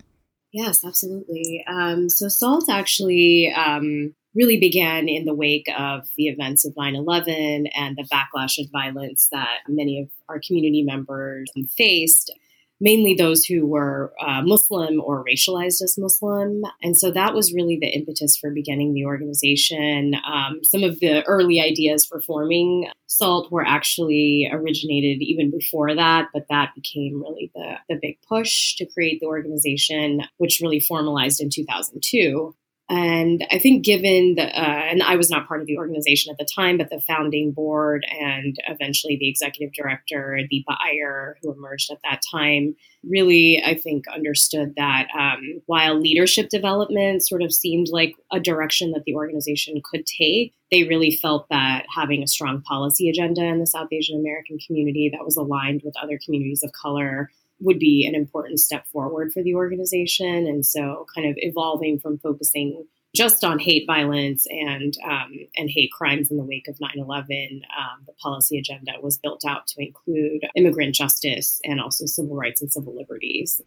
Yes, 0.53 0.85
absolutely. 0.85 1.65
Um, 1.69 2.09
so 2.09 2.29
SAALT 2.29 2.71
actually 2.71 3.53
um, 3.55 4.15
really 4.35 4.59
began 4.59 5.09
in 5.09 5.25
the 5.25 5.35
wake 5.35 5.67
of 5.79 6.09
the 6.17 6.29
events 6.29 6.65
of 6.65 6.73
9 6.77 6.95
11 6.95 7.67
and 7.75 7.97
the 7.97 8.09
backlash 8.13 8.59
of 8.59 8.71
violence 8.73 9.29
that 9.31 9.59
many 9.69 10.01
of 10.01 10.09
our 10.29 10.41
community 10.47 10.83
members 10.83 11.51
faced 11.77 12.33
mainly 12.81 13.15
those 13.15 13.45
who 13.45 13.67
were 13.67 14.13
uh, 14.21 14.43
Muslim 14.43 15.01
or 15.01 15.25
racialized 15.25 15.83
as 15.83 15.97
Muslim. 15.99 16.63
And 16.83 16.97
so 16.97 17.11
that 17.11 17.35
was 17.35 17.53
really 17.53 17.79
the 17.81 17.89
impetus 17.89 18.37
for 18.37 18.51
beginning 18.51 18.95
the 18.95 19.05
organization. 19.05 20.15
Um, 20.15 20.61
some 20.63 20.85
of 20.85 21.01
the 21.01 21.23
early 21.25 21.61
ideas 21.61 22.07
for 22.07 22.21
forming 22.21 22.89
SAALT 23.07 23.51
were 23.51 23.65
actually 23.65 24.49
originated 24.53 25.23
even 25.23 25.51
before 25.51 25.95
that, 25.95 26.29
but 26.33 26.47
that 26.51 26.75
became 26.75 27.21
really 27.21 27.51
the, 27.55 27.75
the 27.89 27.99
big 28.01 28.19
push 28.29 28.77
to 28.77 28.87
create 28.87 29.21
the 29.21 29.27
organization, 29.27 30.23
which 30.37 30.61
really 30.63 30.81
formalized 30.81 31.41
in 31.41 31.51
2002. 31.51 32.55
And 32.91 33.47
I 33.51 33.59
think, 33.59 33.85
given 33.85 34.37
the, 34.37 34.45
uh, 34.45 34.83
and 34.91 35.03
I 35.03 35.17
was 35.17 35.29
not 35.29 35.47
part 35.47 35.61
of 35.61 35.67
the 35.67 35.77
organization 35.77 36.33
at 36.33 36.39
the 36.39 36.49
time, 36.51 36.79
but 36.79 36.89
the 36.89 37.01
founding 37.01 37.53
board 37.53 38.07
and 38.09 38.57
eventually 38.67 39.19
the 39.21 39.29
executive 39.29 39.75
director, 39.75 40.41
Deepa 40.51 40.75
Iyer, 40.81 41.37
who 41.43 41.53
emerged 41.53 41.91
at 41.91 41.99
that 42.05 42.23
time, 42.33 42.75
really, 43.05 43.63
I 43.63 43.75
think, 43.75 44.09
understood 44.09 44.73
that 44.77 45.09
um, 45.19 45.61
while 45.67 46.01
leadership 46.01 46.49
development 46.49 47.27
sort 47.27 47.43
of 47.43 47.53
seemed 47.53 47.89
like 47.91 48.15
a 48.33 48.41
direction 48.41 48.93
that 48.93 49.05
the 49.05 49.15
organization 49.15 49.83
could 49.85 50.07
take, 50.07 50.55
they 50.71 50.85
really 50.85 51.11
felt 51.11 51.47
that 51.51 51.85
having 51.95 52.23
a 52.23 52.29
strong 52.29 52.63
policy 52.63 53.11
agenda 53.11 53.43
in 53.43 53.59
the 53.59 53.67
South 53.67 53.89
Asian 53.93 54.19
American 54.19 54.59
community 54.67 55.11
that 55.13 55.25
was 55.25 55.37
aligned 55.37 55.83
with 55.85 55.95
other 56.03 56.19
communities 56.25 56.63
of 56.63 56.73
color 56.73 57.31
would 57.61 57.79
be 57.79 58.07
an 58.07 58.15
important 58.15 58.61
step 58.61 58.87
forward 58.89 59.33
for 59.33 59.43
the 59.43 59.55
organization. 59.55 60.47
And 60.47 60.65
so, 60.65 61.07
kind 61.15 61.29
of 61.29 61.35
evolving 61.39 61.99
from 61.99 62.19
focusing 62.19 62.87
just 63.17 63.43
on 63.43 63.59
hate 63.59 63.85
violence 63.87 64.47
and 64.51 64.95
um, 65.05 65.33
and 65.57 65.71
hate 65.71 65.91
crimes 65.91 66.31
in 66.31 66.37
the 66.37 66.45
wake 66.45 66.69
of 66.69 66.79
9/11, 66.79 67.63
um, 67.77 68.05
the 68.07 68.13
policy 68.23 68.59
agenda 68.59 68.93
was 69.03 69.19
built 69.19 69.45
out 69.47 69.67
to 69.69 69.83
include 69.83 70.43
immigrant 70.55 70.95
justice 70.95 71.61
and 71.65 71.81
also 71.81 72.07
civil 72.07 72.37
rights 72.37 72.61
and 72.61 72.73
civil 72.73 72.95
liberties. 72.95 73.63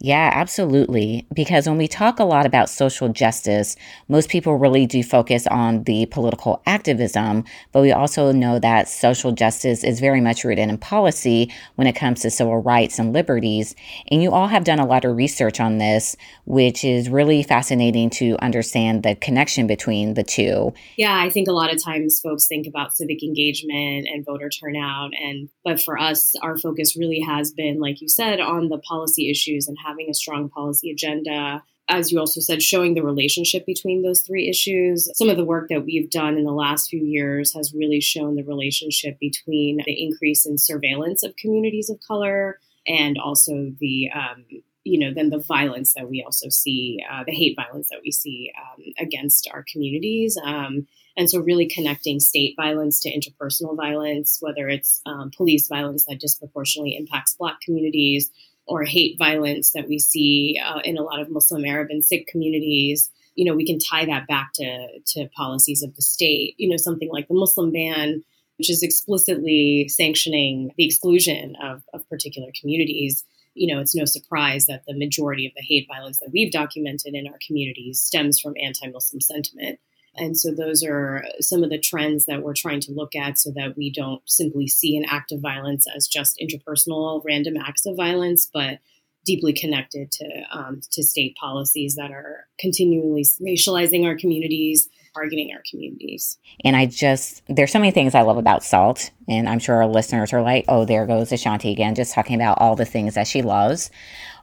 Yeah, 0.00 0.30
absolutely. 0.34 1.26
Because 1.34 1.68
when 1.68 1.78
we 1.78 1.88
talk 1.88 2.18
a 2.18 2.24
lot 2.24 2.46
about 2.46 2.68
social 2.68 3.08
justice, 3.08 3.76
most 4.08 4.28
people 4.28 4.56
really 4.56 4.86
do 4.86 5.02
focus 5.02 5.46
on 5.46 5.84
the 5.84 6.06
political 6.06 6.62
activism, 6.66 7.44
but 7.72 7.82
we 7.82 7.92
also 7.92 8.32
know 8.32 8.58
that 8.58 8.88
social 8.88 9.32
justice 9.32 9.84
is 9.84 10.00
very 10.00 10.20
much 10.20 10.44
rooted 10.44 10.68
in 10.68 10.78
policy 10.78 11.52
when 11.76 11.86
it 11.86 11.94
comes 11.94 12.20
to 12.22 12.30
civil 12.30 12.58
rights 12.58 12.98
and 12.98 13.12
liberties. 13.12 13.74
And 14.10 14.22
you 14.22 14.32
all 14.32 14.48
have 14.48 14.64
done 14.64 14.78
a 14.78 14.86
lot 14.86 15.04
of 15.04 15.16
research 15.16 15.60
on 15.60 15.78
this, 15.78 16.16
which 16.44 16.84
is 16.84 17.08
really 17.08 17.42
fascinating 17.42 18.10
to 18.10 18.36
understand 18.40 19.02
the 19.02 19.14
connection 19.14 19.66
between 19.66 20.14
the 20.14 20.24
two. 20.24 20.72
Yeah, 20.96 21.16
I 21.18 21.30
think 21.30 21.48
a 21.48 21.52
lot 21.52 21.72
of 21.72 21.82
times 21.82 22.20
folks 22.22 22.46
think 22.46 22.66
about 22.66 22.94
civic 22.94 23.22
engagement 23.22 24.06
and 24.12 24.24
voter 24.24 24.48
turnout 24.48 25.10
and 25.20 25.48
but 25.64 25.80
for 25.80 25.98
us 25.98 26.34
our 26.42 26.56
focus 26.56 26.96
really 26.96 27.20
has 27.20 27.52
been 27.52 27.80
like 27.80 28.00
you 28.00 28.08
said 28.08 28.40
on 28.40 28.68
the 28.68 28.78
policy 28.78 29.30
issues 29.30 29.63
issues 29.64 29.68
and 29.68 29.76
having 29.84 30.10
a 30.10 30.14
strong 30.14 30.48
policy 30.48 30.90
agenda. 30.90 31.62
As 31.88 32.10
you 32.10 32.18
also 32.18 32.40
said, 32.40 32.62
showing 32.62 32.94
the 32.94 33.02
relationship 33.02 33.66
between 33.66 34.02
those 34.02 34.22
three 34.22 34.48
issues. 34.48 35.10
Some 35.14 35.28
of 35.28 35.36
the 35.36 35.44
work 35.44 35.68
that 35.68 35.84
we've 35.84 36.10
done 36.10 36.38
in 36.38 36.44
the 36.44 36.52
last 36.52 36.88
few 36.88 37.04
years 37.04 37.52
has 37.54 37.74
really 37.74 38.00
shown 38.00 38.36
the 38.36 38.44
relationship 38.44 39.18
between 39.20 39.80
the 39.84 40.02
increase 40.02 40.46
in 40.46 40.56
surveillance 40.56 41.22
of 41.22 41.36
communities 41.36 41.90
of 41.90 41.98
color 42.00 42.58
and 42.86 43.18
also 43.18 43.72
the 43.80 44.10
um, 44.14 44.44
you 44.86 44.98
know, 44.98 45.14
then 45.14 45.30
the 45.30 45.38
violence 45.38 45.94
that 45.94 46.10
we 46.10 46.22
also 46.22 46.50
see, 46.50 46.98
uh, 47.10 47.24
the 47.26 47.32
hate 47.32 47.56
violence 47.56 47.88
that 47.88 48.00
we 48.04 48.10
see 48.12 48.52
um, 48.58 48.84
against 48.98 49.48
our 49.50 49.64
communities. 49.72 50.36
Um, 50.44 50.86
and 51.16 51.30
so, 51.30 51.40
really 51.40 51.66
connecting 51.66 52.20
state 52.20 52.54
violence 52.54 53.00
to 53.00 53.10
interpersonal 53.10 53.76
violence, 53.76 54.38
whether 54.42 54.68
it's 54.68 55.00
um, 55.06 55.30
police 55.34 55.68
violence 55.68 56.04
that 56.04 56.20
disproportionately 56.20 56.96
impacts 56.96 57.34
Black 57.34 57.60
communities, 57.62 58.30
or 58.66 58.84
hate 58.84 59.18
violence 59.18 59.72
that 59.72 59.88
we 59.88 59.98
see 59.98 60.58
uh, 60.64 60.80
in 60.84 60.96
a 60.96 61.02
lot 61.02 61.20
of 61.20 61.30
Muslim, 61.30 61.64
Arab, 61.64 61.88
and 61.90 62.04
Sikh 62.04 62.26
communities, 62.26 63.10
you 63.34 63.44
know, 63.44 63.54
we 63.54 63.66
can 63.66 63.78
tie 63.78 64.06
that 64.06 64.26
back 64.26 64.52
to, 64.54 64.86
to 65.08 65.28
policies 65.36 65.82
of 65.82 65.94
the 65.96 66.02
state. 66.02 66.54
You 66.58 66.70
know, 66.70 66.76
something 66.76 67.10
like 67.10 67.28
the 67.28 67.34
Muslim 67.34 67.72
ban, 67.72 68.22
which 68.58 68.70
is 68.70 68.82
explicitly 68.82 69.88
sanctioning 69.88 70.70
the 70.76 70.86
exclusion 70.86 71.56
of, 71.62 71.82
of 71.92 72.08
particular 72.08 72.48
communities, 72.58 73.24
you 73.54 73.72
know, 73.72 73.80
it's 73.80 73.94
no 73.94 74.04
surprise 74.04 74.66
that 74.66 74.84
the 74.86 74.96
majority 74.96 75.46
of 75.46 75.52
the 75.54 75.62
hate 75.62 75.86
violence 75.88 76.18
that 76.18 76.30
we've 76.32 76.52
documented 76.52 77.14
in 77.14 77.26
our 77.26 77.38
communities 77.46 78.00
stems 78.00 78.40
from 78.40 78.54
anti 78.60 78.88
Muslim 78.88 79.20
sentiment. 79.20 79.78
And 80.16 80.38
so 80.38 80.52
those 80.54 80.82
are 80.82 81.24
some 81.40 81.64
of 81.64 81.70
the 81.70 81.78
trends 81.78 82.26
that 82.26 82.42
we're 82.42 82.54
trying 82.54 82.80
to 82.80 82.92
look 82.92 83.14
at 83.14 83.38
so 83.38 83.50
that 83.56 83.76
we 83.76 83.90
don't 83.90 84.22
simply 84.26 84.68
see 84.68 84.96
an 84.96 85.04
act 85.08 85.32
of 85.32 85.40
violence 85.40 85.86
as 85.94 86.06
just 86.06 86.40
interpersonal 86.40 87.22
random 87.24 87.56
acts 87.56 87.86
of 87.86 87.96
violence, 87.96 88.48
but 88.52 88.78
deeply 89.24 89.52
connected 89.52 90.10
to 90.12 90.26
um, 90.52 90.80
to 90.92 91.02
state 91.02 91.36
policies 91.36 91.94
that 91.96 92.10
are 92.10 92.46
continually 92.58 93.24
racializing 93.40 94.04
our 94.04 94.16
communities, 94.16 94.88
targeting 95.14 95.50
our 95.54 95.62
communities. 95.68 96.38
And 96.64 96.76
I 96.76 96.86
just 96.86 97.42
there's 97.48 97.72
so 97.72 97.78
many 97.78 97.90
things 97.90 98.14
I 98.14 98.22
love 98.22 98.36
about 98.36 98.62
SAALT, 98.62 99.10
and 99.28 99.48
I'm 99.48 99.58
sure 99.58 99.76
our 99.76 99.86
listeners 99.86 100.32
are 100.32 100.42
like, 100.42 100.64
"Oh, 100.68 100.84
there 100.84 101.06
goes 101.06 101.32
Ashanti 101.32 101.72
again, 101.72 101.94
just 101.94 102.14
talking 102.14 102.36
about 102.36 102.58
all 102.60 102.76
the 102.76 102.84
things 102.84 103.14
that 103.14 103.26
she 103.26 103.42
loves." 103.42 103.90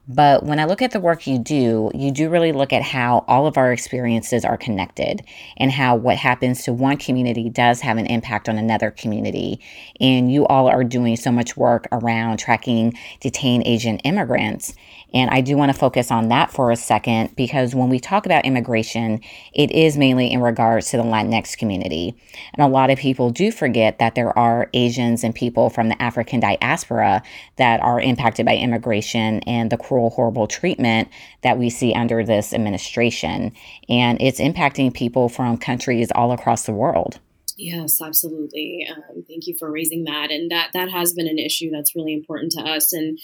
But 0.08 0.44
when 0.44 0.60
I 0.60 0.66
look 0.66 0.82
at 0.82 0.92
the 0.92 1.00
work 1.00 1.28
you 1.28 1.38
do, 1.38 1.92
you 1.94 2.12
do 2.12 2.30
really 2.30 2.52
look 2.52 2.74
at 2.74 2.82
how 2.82 3.24
all 3.28 3.46
of 3.46 3.58
our 3.58 3.72
experiences 3.72 4.44
are 4.44 4.58
connected 4.58 5.22
and 5.58 5.72
how 5.72 5.96
what 5.96 6.18
happens 6.18 6.64
to 6.64 6.74
one 6.74 6.98
community 6.98 7.50
does 7.50 7.82
have 7.82 7.98
an 7.98 8.08
impact 8.08 8.50
on 8.50 8.58
another 8.58 8.90
community. 8.90 9.62
And 10.00 10.32
you 10.32 10.46
all 10.48 10.68
are 10.68 10.84
doing 10.84 11.16
so 11.16 11.32
much 11.32 11.56
work 11.56 11.88
around 11.92 12.38
tracking 12.38 12.94
detained 13.20 13.64
Asian 13.68 14.00
immigrants. 14.00 14.74
And 15.14 15.30
I 15.30 15.42
do 15.42 15.58
want 15.58 15.72
to 15.72 15.78
focus 15.78 16.12
on 16.12 16.30
that 16.30 16.52
for 16.52 16.72
a 16.72 16.76
second 16.76 17.36
because 17.36 17.76
when 17.76 17.90
we 17.90 18.00
talk 18.00 18.26
about 18.26 18.46
immigration, 18.46 19.22
it 19.54 19.72
is 19.72 19.98
mainly 19.98 20.32
in 20.32 20.42
regards 20.42 20.90
to 20.92 20.98
the 20.98 21.04
Latinx 21.04 21.58
community. 21.58 22.16
And 22.54 22.66
a 22.66 22.70
lot 22.70 22.90
of 22.90 22.98
people 22.98 23.30
do 23.30 23.52
forget 23.52 24.00
that 24.00 24.16
there 24.16 24.38
are 24.38 24.70
Asians 24.74 25.24
and 25.24 25.36
people 25.36 25.70
from 25.70 25.90
the 25.90 26.02
African 26.02 26.40
diaspora 26.40 27.24
that 27.58 27.82
are 27.82 28.00
impacted 28.00 28.46
by 28.46 28.56
immigration 28.56 29.40
and 29.42 29.72
the 29.72 29.78
cruel, 29.78 30.12
horrible 30.12 30.48
treatment 30.48 31.10
that 31.42 31.58
we 31.58 31.70
see 31.70 31.94
under 31.94 32.24
this 32.24 32.54
administration. 32.54 33.52
And 33.90 34.22
it's 34.22 34.40
impacting 34.40 34.94
people 34.94 35.30
from 35.30 35.58
countries 35.58 36.12
all 36.16 36.32
across 36.32 36.66
the 36.66 36.74
world. 36.74 37.20
Yes, 37.58 38.02
absolutely. 38.02 38.88
Um, 38.90 39.24
thank 39.28 39.46
you 39.46 39.56
for 39.60 39.70
raising 39.70 40.06
that, 40.06 40.32
and 40.32 40.50
that 40.50 40.72
that 40.74 40.90
has 40.90 41.14
been 41.14 41.28
an 41.28 41.38
issue 41.38 41.70
that's 41.70 41.96
really 41.96 42.14
important 42.14 42.54
to 42.54 42.62
us. 42.62 42.92
And 42.92 43.20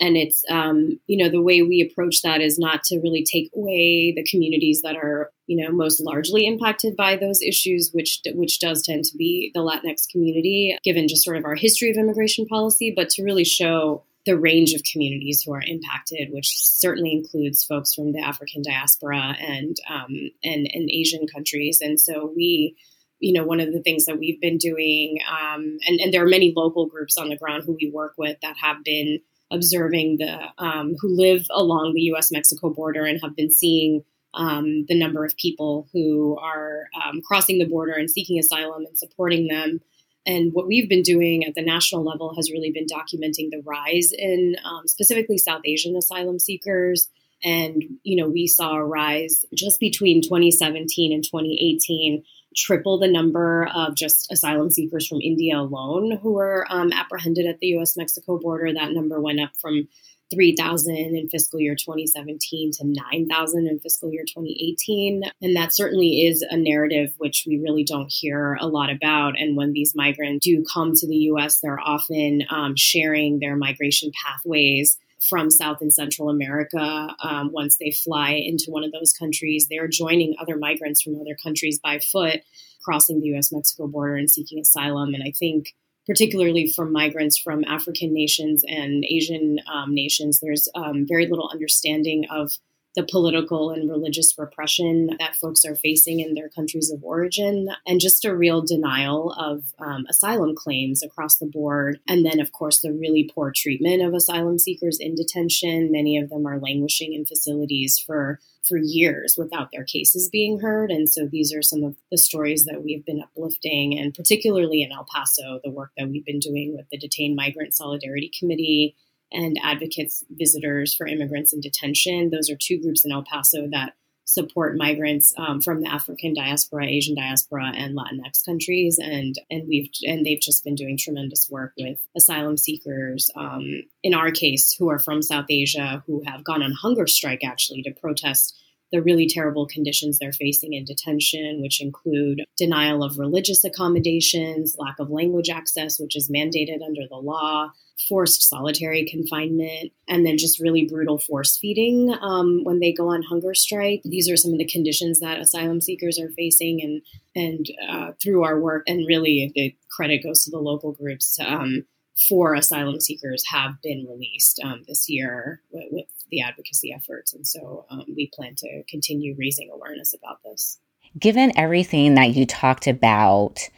and 0.00 0.16
it's 0.16 0.42
um, 0.50 0.98
you 1.06 1.22
know 1.22 1.30
the 1.30 1.42
way 1.42 1.62
we 1.62 1.80
approach 1.80 2.22
that 2.22 2.40
is 2.40 2.58
not 2.58 2.82
to 2.84 3.00
really 3.00 3.24
take 3.24 3.50
away 3.54 4.12
the 4.14 4.26
communities 4.30 4.80
that 4.82 4.96
are 4.96 5.30
you 5.46 5.62
know 5.62 5.72
most 5.72 6.00
largely 6.00 6.46
impacted 6.46 6.96
by 6.96 7.16
those 7.16 7.42
issues 7.42 7.90
which 7.92 8.20
which 8.34 8.60
does 8.60 8.82
tend 8.82 9.04
to 9.04 9.16
be 9.16 9.50
the 9.54 9.60
latinx 9.60 10.08
community 10.10 10.76
given 10.84 11.08
just 11.08 11.24
sort 11.24 11.36
of 11.36 11.44
our 11.44 11.54
history 11.54 11.90
of 11.90 11.96
immigration 11.96 12.46
policy 12.46 12.92
but 12.94 13.08
to 13.10 13.22
really 13.22 13.44
show 13.44 14.04
the 14.24 14.38
range 14.38 14.72
of 14.72 14.82
communities 14.84 15.42
who 15.42 15.52
are 15.52 15.62
impacted, 15.66 16.28
which 16.32 16.48
certainly 16.56 17.12
includes 17.12 17.64
folks 17.64 17.94
from 17.94 18.12
the 18.12 18.20
African 18.20 18.62
diaspora 18.62 19.34
and 19.40 19.76
um, 19.90 20.30
and, 20.44 20.68
and 20.72 20.90
Asian 20.90 21.26
countries. 21.26 21.80
And 21.80 21.98
so 21.98 22.32
we, 22.34 22.76
you 23.18 23.32
know, 23.32 23.44
one 23.44 23.60
of 23.60 23.72
the 23.72 23.82
things 23.82 24.04
that 24.04 24.18
we've 24.18 24.40
been 24.40 24.58
doing, 24.58 25.18
um, 25.28 25.78
and, 25.88 26.00
and 26.00 26.14
there 26.14 26.24
are 26.24 26.28
many 26.28 26.52
local 26.56 26.86
groups 26.86 27.18
on 27.18 27.30
the 27.30 27.36
ground 27.36 27.64
who 27.66 27.76
we 27.80 27.90
work 27.92 28.14
with 28.16 28.36
that 28.42 28.56
have 28.62 28.84
been 28.84 29.20
observing 29.52 30.16
the 30.18 30.38
um, 30.58 30.94
who 31.00 31.16
live 31.16 31.46
along 31.50 31.92
the 31.94 32.02
U.S. 32.02 32.32
Mexico 32.32 32.70
border 32.70 33.04
and 33.04 33.20
have 33.22 33.36
been 33.36 33.50
seeing 33.50 34.02
um, 34.34 34.86
the 34.88 34.98
number 34.98 35.24
of 35.24 35.36
people 35.36 35.88
who 35.92 36.38
are 36.38 36.88
um, 37.04 37.20
crossing 37.20 37.58
the 37.58 37.66
border 37.66 37.92
and 37.92 38.10
seeking 38.10 38.38
asylum 38.38 38.84
and 38.86 38.98
supporting 38.98 39.48
them. 39.48 39.80
And 40.24 40.52
what 40.52 40.66
we've 40.66 40.88
been 40.88 41.02
doing 41.02 41.44
at 41.44 41.54
the 41.54 41.62
national 41.62 42.04
level 42.04 42.34
has 42.36 42.50
really 42.50 42.70
been 42.70 42.86
documenting 42.86 43.50
the 43.50 43.62
rise 43.64 44.12
in 44.16 44.56
um, 44.64 44.86
specifically 44.86 45.36
South 45.36 45.62
Asian 45.64 45.96
asylum 45.96 46.38
seekers. 46.38 47.08
And, 47.44 47.82
you 48.04 48.16
know, 48.16 48.28
we 48.28 48.46
saw 48.46 48.74
a 48.74 48.84
rise 48.84 49.44
just 49.52 49.80
between 49.80 50.22
2017 50.22 51.12
and 51.12 51.24
2018 51.24 52.22
triple 52.56 52.98
the 52.98 53.08
number 53.08 53.68
of 53.74 53.94
just 53.94 54.30
asylum 54.32 54.70
seekers 54.70 55.06
from 55.06 55.20
India 55.20 55.58
alone 55.58 56.18
who 56.22 56.34
were 56.34 56.66
um, 56.70 56.92
apprehended 56.92 57.46
at 57.46 57.58
the 57.60 57.68
US 57.78 57.96
Mexico 57.96 58.38
border. 58.38 58.72
That 58.72 58.92
number 58.92 59.20
went 59.20 59.40
up 59.40 59.50
from 59.60 59.88
3,000 60.32 60.96
in 60.96 61.28
fiscal 61.28 61.60
year 61.60 61.74
2017 61.74 62.72
to 62.72 62.86
9,000 62.86 63.66
in 63.66 63.78
fiscal 63.78 64.10
year 64.10 64.24
2018. 64.24 65.22
And 65.42 65.56
that 65.56 65.74
certainly 65.74 66.26
is 66.26 66.42
a 66.42 66.56
narrative 66.56 67.12
which 67.18 67.44
we 67.46 67.58
really 67.58 67.84
don't 67.84 68.10
hear 68.10 68.56
a 68.60 68.66
lot 68.66 68.90
about. 68.90 69.38
And 69.38 69.56
when 69.56 69.72
these 69.72 69.94
migrants 69.94 70.46
do 70.46 70.64
come 70.72 70.94
to 70.94 71.06
the 71.06 71.16
US, 71.16 71.60
they're 71.60 71.80
often 71.80 72.42
um, 72.50 72.76
sharing 72.76 73.40
their 73.40 73.56
migration 73.56 74.10
pathways 74.24 74.98
from 75.28 75.50
South 75.50 75.80
and 75.80 75.92
Central 75.92 76.28
America. 76.28 77.14
Um, 77.22 77.50
once 77.52 77.76
they 77.76 77.90
fly 77.90 78.32
into 78.32 78.70
one 78.70 78.84
of 78.84 78.92
those 78.92 79.12
countries, 79.12 79.66
they're 79.68 79.88
joining 79.88 80.34
other 80.40 80.56
migrants 80.56 81.02
from 81.02 81.20
other 81.20 81.36
countries 81.42 81.78
by 81.78 81.98
foot, 81.98 82.40
crossing 82.82 83.20
the 83.20 83.28
US 83.36 83.52
Mexico 83.52 83.86
border 83.86 84.16
and 84.16 84.30
seeking 84.30 84.58
asylum. 84.58 85.14
And 85.14 85.22
I 85.22 85.30
think, 85.30 85.74
particularly 86.06 86.66
from 86.66 86.92
migrants 86.92 87.38
from 87.38 87.64
African 87.64 88.12
nations 88.12 88.64
and 88.66 89.04
Asian 89.04 89.58
um, 89.72 89.94
nations, 89.94 90.40
there's 90.40 90.68
um, 90.74 91.06
very 91.08 91.26
little 91.26 91.48
understanding 91.52 92.24
of 92.30 92.52
the 92.94 93.06
political 93.10 93.70
and 93.70 93.90
religious 93.90 94.34
repression 94.36 95.10
that 95.18 95.36
folks 95.36 95.64
are 95.64 95.76
facing 95.76 96.20
in 96.20 96.34
their 96.34 96.48
countries 96.48 96.90
of 96.90 97.02
origin, 97.02 97.68
and 97.86 98.00
just 98.00 98.24
a 98.24 98.36
real 98.36 98.62
denial 98.62 99.32
of 99.32 99.64
um, 99.78 100.04
asylum 100.08 100.54
claims 100.54 101.02
across 101.02 101.36
the 101.36 101.46
board. 101.46 102.00
And 102.06 102.24
then, 102.24 102.40
of 102.40 102.52
course, 102.52 102.80
the 102.80 102.92
really 102.92 103.30
poor 103.34 103.52
treatment 103.54 104.02
of 104.02 104.14
asylum 104.14 104.58
seekers 104.58 104.98
in 105.00 105.14
detention. 105.14 105.90
Many 105.90 106.18
of 106.18 106.30
them 106.30 106.46
are 106.46 106.60
languishing 106.60 107.14
in 107.14 107.24
facilities 107.24 107.98
for 107.98 108.40
for 108.66 108.78
years 108.78 109.34
without 109.36 109.70
their 109.72 109.82
cases 109.82 110.28
being 110.30 110.60
heard. 110.60 110.90
And 110.90 111.08
so 111.08 111.26
these 111.26 111.52
are 111.52 111.62
some 111.62 111.82
of 111.82 111.96
the 112.12 112.18
stories 112.18 112.64
that 112.66 112.84
we've 112.84 113.04
been 113.04 113.20
uplifting, 113.20 113.98
and 113.98 114.14
particularly 114.14 114.82
in 114.82 114.92
El 114.92 115.06
Paso, 115.12 115.60
the 115.64 115.70
work 115.70 115.90
that 115.96 116.08
we've 116.08 116.24
been 116.24 116.38
doing 116.38 116.74
with 116.76 116.86
the 116.90 116.98
Detained 116.98 117.34
Migrant 117.34 117.74
Solidarity 117.74 118.30
Committee 118.38 118.94
and 119.32 119.56
advocates 119.62 120.24
visitors 120.30 120.94
for 120.94 121.06
immigrants 121.06 121.52
in 121.52 121.60
detention. 121.60 122.30
Those 122.30 122.50
are 122.50 122.56
two 122.56 122.80
groups 122.80 123.04
in 123.04 123.12
El 123.12 123.24
Paso 123.24 123.68
that 123.72 123.94
support 124.24 124.76
migrants 124.76 125.34
um, 125.36 125.60
from 125.60 125.80
the 125.80 125.88
African 125.88 126.34
diaspora, 126.34 126.86
Asian 126.86 127.14
diaspora, 127.14 127.72
and 127.74 127.96
Latinx 127.96 128.44
countries, 128.44 128.98
and 129.02 129.34
and 129.50 129.68
we've 129.68 129.90
and 130.04 130.24
they've 130.24 130.40
just 130.40 130.64
been 130.64 130.74
doing 130.74 130.96
tremendous 130.96 131.48
work 131.50 131.72
with 131.78 131.98
asylum 132.16 132.56
seekers. 132.56 133.30
Um, 133.36 133.82
in 134.02 134.14
our 134.14 134.30
case, 134.30 134.74
who 134.78 134.88
are 134.90 134.98
from 134.98 135.22
South 135.22 135.46
Asia, 135.50 136.02
who 136.06 136.22
have 136.26 136.44
gone 136.44 136.62
on 136.62 136.72
hunger 136.72 137.06
strike 137.06 137.44
actually 137.44 137.82
to 137.82 137.92
protest 137.92 138.58
the 138.92 139.02
really 139.02 139.26
terrible 139.26 139.66
conditions 139.66 140.18
they're 140.18 140.32
facing 140.32 140.74
in 140.74 140.84
detention, 140.84 141.60
which 141.62 141.80
include 141.80 142.42
denial 142.56 143.02
of 143.02 143.18
religious 143.18 143.64
accommodations, 143.64 144.76
lack 144.78 144.98
of 144.98 145.10
language 145.10 145.48
access, 145.48 145.98
which 145.98 146.14
is 146.14 146.30
mandated 146.30 146.84
under 146.84 147.02
the 147.08 147.16
law, 147.16 147.70
forced 148.08 148.48
solitary 148.48 149.06
confinement, 149.06 149.92
and 150.08 150.26
then 150.26 150.36
just 150.36 150.60
really 150.60 150.84
brutal 150.84 151.18
force 151.18 151.56
feeding 151.56 152.14
um, 152.20 152.60
when 152.64 152.80
they 152.80 152.92
go 152.92 153.08
on 153.08 153.22
hunger 153.22 153.54
strike. 153.54 154.02
These 154.04 154.30
are 154.30 154.36
some 154.36 154.52
of 154.52 154.58
the 154.58 154.66
conditions 154.66 155.20
that 155.20 155.40
asylum 155.40 155.80
seekers 155.80 156.18
are 156.20 156.30
facing, 156.30 156.80
and 156.82 157.02
and 157.34 157.66
uh, 157.90 158.12
through 158.22 158.44
our 158.44 158.60
work, 158.60 158.84
and 158.86 159.06
really 159.06 159.52
the 159.54 159.74
credit 159.90 160.22
goes 160.22 160.44
to 160.44 160.50
the 160.50 160.58
local 160.58 160.92
groups. 160.92 161.38
Um, 161.40 161.84
four 162.28 162.54
asylum 162.54 163.00
seekers 163.00 163.44
have 163.50 163.80
been 163.82 164.06
released 164.08 164.60
um, 164.64 164.82
this 164.86 165.08
year 165.08 165.62
with, 165.70 165.84
with, 165.90 166.06
the 166.30 166.40
advocacy 166.40 166.94
efforts. 166.96 167.34
And 167.34 167.46
so 167.46 167.84
um, 167.90 168.04
we 168.08 168.30
plan 168.32 168.54
to 168.56 168.82
continue 168.88 169.36
raising 169.38 169.70
awareness 169.70 170.14
about 170.14 170.38
this. 170.42 170.78
Given 171.18 171.52
everything 171.58 172.14
that 172.14 172.34
you 172.34 172.46
talked 172.46 172.86
about, 172.86 173.68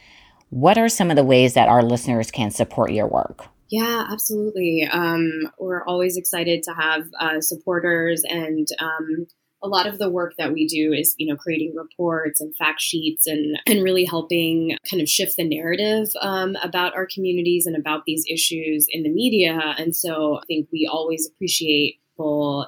what 0.51 0.79
are 0.79 0.88
some 0.88 1.11
of 1.11 1.16
the 1.16 1.25
ways 1.25 1.55
that 1.55 1.68
our 1.68 1.83
listeners 1.83 2.31
can 2.31 2.53
support 2.53 2.92
your 2.92 3.09
work? 3.09 3.49
Yeah, 3.70 4.07
absolutely. 4.09 4.88
Um, 4.88 5.51
we're 5.59 5.85
always 5.85 6.16
excited 6.16 6.62
to 6.62 6.75
have 6.75 7.07
uh, 7.18 7.40
supporters 7.40 8.23
and 8.23 8.68
um, 8.79 9.27
a 9.64 9.68
lot 9.68 9.87
of 9.87 9.98
the 9.98 10.11
work 10.11 10.35
that 10.37 10.53
we 10.53 10.66
do 10.66 10.92
is 10.92 11.14
you 11.18 11.27
know 11.27 11.37
creating 11.37 11.74
reports 11.74 12.40
and 12.40 12.55
fact 12.57 12.81
sheets 12.81 13.27
and 13.27 13.59
and 13.66 13.83
really 13.83 14.05
helping 14.05 14.77
kind 14.88 15.00
of 15.00 15.09
shift 15.09 15.37
the 15.37 15.48
narrative 15.48 16.09
um, 16.20 16.57
about 16.62 16.94
our 16.94 17.07
communities 17.12 17.66
and 17.66 17.74
about 17.74 18.05
these 18.07 18.24
issues 18.31 18.87
in 18.90 19.03
the 19.03 19.09
media. 19.09 19.74
And 19.79 19.96
so 19.96 20.38
i 20.42 20.46
think 20.46 20.68
we 20.70 20.88
always 20.90 21.27
appreciate 21.27 21.98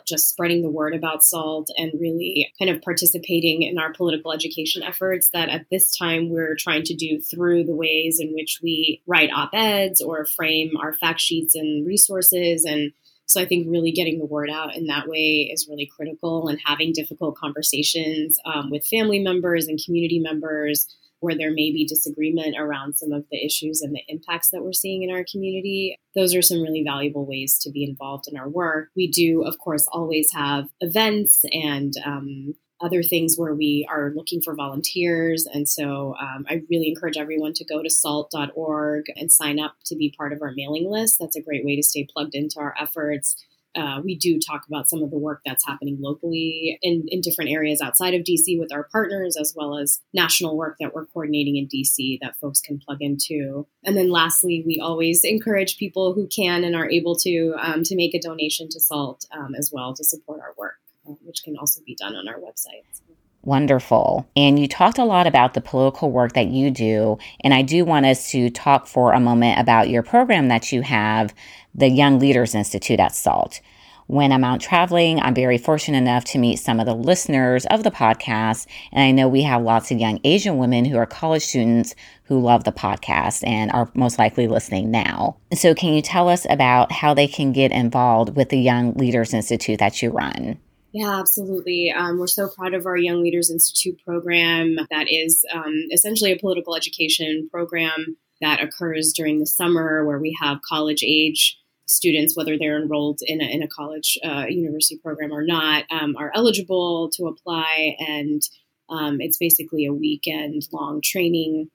just 0.07 0.29
spreading 0.29 0.63
the 0.63 0.71
word 0.71 0.95
about 0.95 1.23
SAALT 1.23 1.69
and 1.77 1.93
really 2.01 2.53
kind 2.59 2.71
of 2.71 2.83
participating 2.83 3.63
in 3.63 3.79
our 3.79 3.93
political 3.93 4.33
education 4.33 4.83
efforts 4.83 5.31
that 5.33 5.49
at 5.49 5.67
this 5.71 5.97
time 5.97 6.31
we're 6.31 6.57
trying 6.57 6.83
to 6.85 6.95
do 6.95 7.21
through 7.21 7.65
the 7.65 7.75
ways 7.75 8.19
in 8.21 8.33
which 8.35 8.59
we 8.63 9.03
write 9.07 9.31
op-eds 9.35 10.01
or 10.01 10.27
frame 10.27 10.73
our 10.81 10.93
fact 10.93 11.21
sheets 11.21 11.55
and 11.55 11.87
resources 11.87 12.65
and 12.65 12.93
so 13.27 13.41
I 13.41 13.45
think 13.45 13.67
really 13.69 13.93
getting 13.93 14.19
the 14.19 14.25
word 14.25 14.51
out 14.51 14.77
in 14.77 14.87
that 14.87 15.09
way 15.09 15.51
is 15.53 15.69
really 15.69 15.87
critical 15.87 16.49
and 16.49 16.61
having 16.65 16.93
difficult 16.93 17.37
conversations 17.37 18.39
um, 18.45 18.71
with 18.71 18.87
family 18.87 19.19
members 19.19 19.67
and 19.67 19.81
community 19.85 20.21
members 20.21 20.87
where 21.21 21.37
there 21.37 21.51
may 21.51 21.73
be 21.73 21.87
disagreement 21.87 22.55
around 22.59 22.97
some 22.97 23.13
of 23.13 23.25
the 23.31 23.45
issues 23.45 23.81
and 23.81 23.95
the 23.95 24.03
impacts 24.09 24.51
that 24.51 24.63
we're 24.63 24.73
seeing 24.73 25.03
in 25.03 25.11
our 25.11 25.25
community. 25.31 25.99
Those 26.15 26.35
are 26.35 26.43
some 26.43 26.63
really 26.63 26.85
valuable 26.85 27.27
ways 27.27 27.59
to 27.61 27.71
be 27.71 27.85
involved 27.85 28.25
in 28.29 28.37
our 28.37 28.49
work. 28.49 28.91
We 28.95 29.11
do, 29.11 29.43
of 29.45 29.59
course, 29.59 29.87
always 29.91 30.29
have 30.33 30.69
events 30.81 31.43
and 31.53 31.95
um, 32.05 32.55
other 32.81 33.03
things 33.03 33.37
where 33.37 33.55
we 33.55 33.87
are 33.91 34.13
looking 34.15 34.43
for 34.43 34.55
volunteers. 34.55 35.47
And 35.47 35.69
so 35.69 36.15
um, 36.21 36.45
I 36.49 36.63
really 36.71 36.89
encourage 36.89 37.17
everyone 37.17 37.55
to 37.55 37.65
go 37.65 37.83
to 37.83 37.89
saalt.org 37.89 39.05
and 39.17 39.33
sign 39.33 39.59
up 39.59 39.77
to 39.87 39.97
be 39.97 40.15
part 40.17 40.33
of 40.33 40.43
our 40.43 40.53
mailing 40.55 40.91
list. 40.91 41.19
That's 41.19 41.37
a 41.37 41.43
great 41.43 41.65
way 41.65 41.77
to 41.77 41.83
stay 41.83 42.07
plugged 42.13 42.35
into 42.35 42.61
our 42.61 42.75
efforts. 42.79 43.37
Uh, 43.77 44.01
we 44.03 44.17
do 44.17 44.39
talk 44.39 44.67
about 44.67 44.89
some 44.89 45.03
of 45.03 45.11
the 45.11 45.19
work 45.19 45.43
that's 45.45 45.67
happening 45.67 45.99
locally 46.01 46.79
in, 46.81 47.05
in 47.09 47.21
different 47.21 47.51
areas 47.51 47.83
outside 47.83 48.15
of 48.15 48.23
DC 48.23 48.59
with 48.59 48.73
our 48.73 48.85
partners, 48.85 49.37
as 49.37 49.53
well 49.55 49.77
as 49.77 50.01
national 50.15 50.57
work 50.57 50.77
that 50.81 50.95
we're 50.95 51.05
coordinating 51.07 51.57
in 51.57 51.69
DC 51.69 52.19
that 52.23 52.37
folks 52.37 52.61
can 52.61 52.79
plug 52.79 52.99
into. 53.01 53.67
And 53.85 53.97
then 53.97 54.11
lastly, 54.11 54.63
we 54.67 54.81
always 54.81 55.25
encourage 55.25 55.77
people 55.77 56.15
who 56.15 56.27
can 56.27 56.65
and 56.65 56.75
are 56.75 56.89
able 56.89 57.17
to 57.17 57.55
um, 57.61 57.83
to 57.85 57.97
make 57.97 58.15
a 58.15 58.21
donation 58.21 58.69
to 58.71 58.81
SAALT 58.81 59.27
um, 59.31 59.55
as 59.55 59.71
well 59.71 59.93
to 59.95 60.05
support 60.05 60.41
our 60.41 60.55
work, 60.57 60.77
which 61.23 61.43
can 61.45 61.57
also 61.57 61.81
be 61.85 61.95
done 61.95 62.15
on 62.15 62.29
our 62.29 62.39
website. 62.39 63.01
Wonderful. 63.43 64.29
And 64.35 64.59
you 64.59 64.67
talked 64.67 64.99
a 64.99 65.05
lot 65.05 65.29
about 65.29 65.55
the 65.55 65.61
political 65.61 66.11
work 66.11 66.33
that 66.33 66.49
you 66.49 66.71
do. 66.71 67.17
And 67.43 67.55
I 67.55 67.63
do 67.63 67.85
want 67.85 68.05
us 68.05 68.31
to 68.33 68.51
talk 68.51 68.89
for 68.89 69.13
a 69.13 69.21
moment 69.21 69.61
about 69.61 69.89
your 69.89 70.03
program 70.03 70.49
that 70.49 70.73
you 70.73 70.83
have, 70.83 71.33
the 71.73 71.89
Young 71.89 72.19
Leaders 72.19 72.57
Institute 72.57 72.99
at 72.99 73.15
SAALT. 73.15 73.61
When 74.09 74.31
I'm 74.31 74.45
out 74.45 74.61
traveling, 74.61 75.21
I'm 75.21 75.35
very 75.35 75.59
fortunate 75.59 75.99
enough 75.99 76.25
to 76.27 76.39
meet 76.39 76.57
some 76.57 76.79
of 76.79 76.87
the 76.87 76.95
listeners 76.95 77.67
of 77.67 77.83
the 77.83 77.91
podcast. 77.91 78.67
And 78.93 79.03
I 79.03 79.11
know 79.11 79.29
we 79.29 79.43
have 79.43 79.63
lots 79.63 79.91
of 79.91 79.99
young 79.99 80.21
Asian 80.23 80.59
women 80.59 80.85
who 80.85 80.97
are 80.97 81.07
college 81.07 81.45
students 81.45 81.95
who 82.25 82.41
love 82.41 82.65
the 82.65 82.73
podcast 82.73 83.47
and 83.47 83.71
are 83.73 83.91
most 83.95 84.19
likely 84.19 84.47
listening 84.47 84.91
now. 84.91 85.37
So, 85.55 85.75
can 85.75 85.93
you 85.93 86.03
tell 86.03 86.29
us 86.29 86.47
about 86.49 86.93
how 86.93 87.15
they 87.15 87.27
can 87.27 87.53
get 87.53 87.73
involved 87.73 88.37
with 88.37 88.49
the 88.49 88.59
Young 88.59 88.95
Leaders 88.95 89.35
Institute 89.35 89.81
that 89.81 90.01
you 90.03 90.11
run? 90.11 90.59
Yeah, 90.97 91.21
absolutely. 91.21 91.93
Um, 91.93 92.19
we're 92.19 92.27
so 92.27 92.49
proud 92.49 92.73
of 92.73 92.87
our 92.87 92.97
Young 92.97 93.23
Leaders 93.23 93.51
Institute 93.51 94.01
program 94.03 94.79
that 94.89 95.13
is 95.13 95.45
um, 95.53 95.75
essentially 95.93 96.33
a 96.33 96.39
political 96.39 96.75
education 96.75 97.51
program 97.53 98.17
that 98.41 98.63
occurs 98.63 99.13
during 99.15 99.39
the 99.39 99.47
summer 99.47 100.07
where 100.07 100.19
we 100.19 100.35
have 100.41 100.63
college 100.67 101.05
age 101.07 101.59
students, 101.85 102.35
whether 102.35 102.57
they're 102.57 102.81
enrolled 102.81 103.19
in 103.21 103.43
a, 103.43 103.45
in 103.45 103.63
a 103.63 103.69
college 103.69 104.17
uh, 104.25 104.47
university 104.49 104.99
program 105.05 105.33
or 105.33 105.45
not, 105.45 105.85
um, 105.91 106.17
are 106.17 106.33
eligible 106.35 107.11
to 107.13 107.27
apply. 107.27 107.95
And 107.99 108.41
um, 108.89 109.21
it's 109.21 109.37
basically 109.37 109.85
a 109.85 109.93
weekend 109.93 110.67
long 110.73 111.03
training 111.05 111.69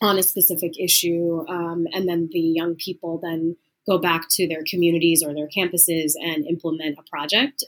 on 0.00 0.18
a 0.18 0.22
specific 0.22 0.80
issue. 0.80 1.44
Um, 1.46 1.88
and 1.92 2.08
then 2.08 2.30
the 2.32 2.40
young 2.40 2.76
people 2.76 3.20
then 3.22 3.54
go 3.86 3.98
back 3.98 4.28
to 4.30 4.48
their 4.48 4.64
communities 4.66 5.22
or 5.22 5.34
their 5.34 5.48
campuses 5.54 6.12
and 6.18 6.46
implement 6.46 6.96
a 6.98 7.02
project. 7.10 7.62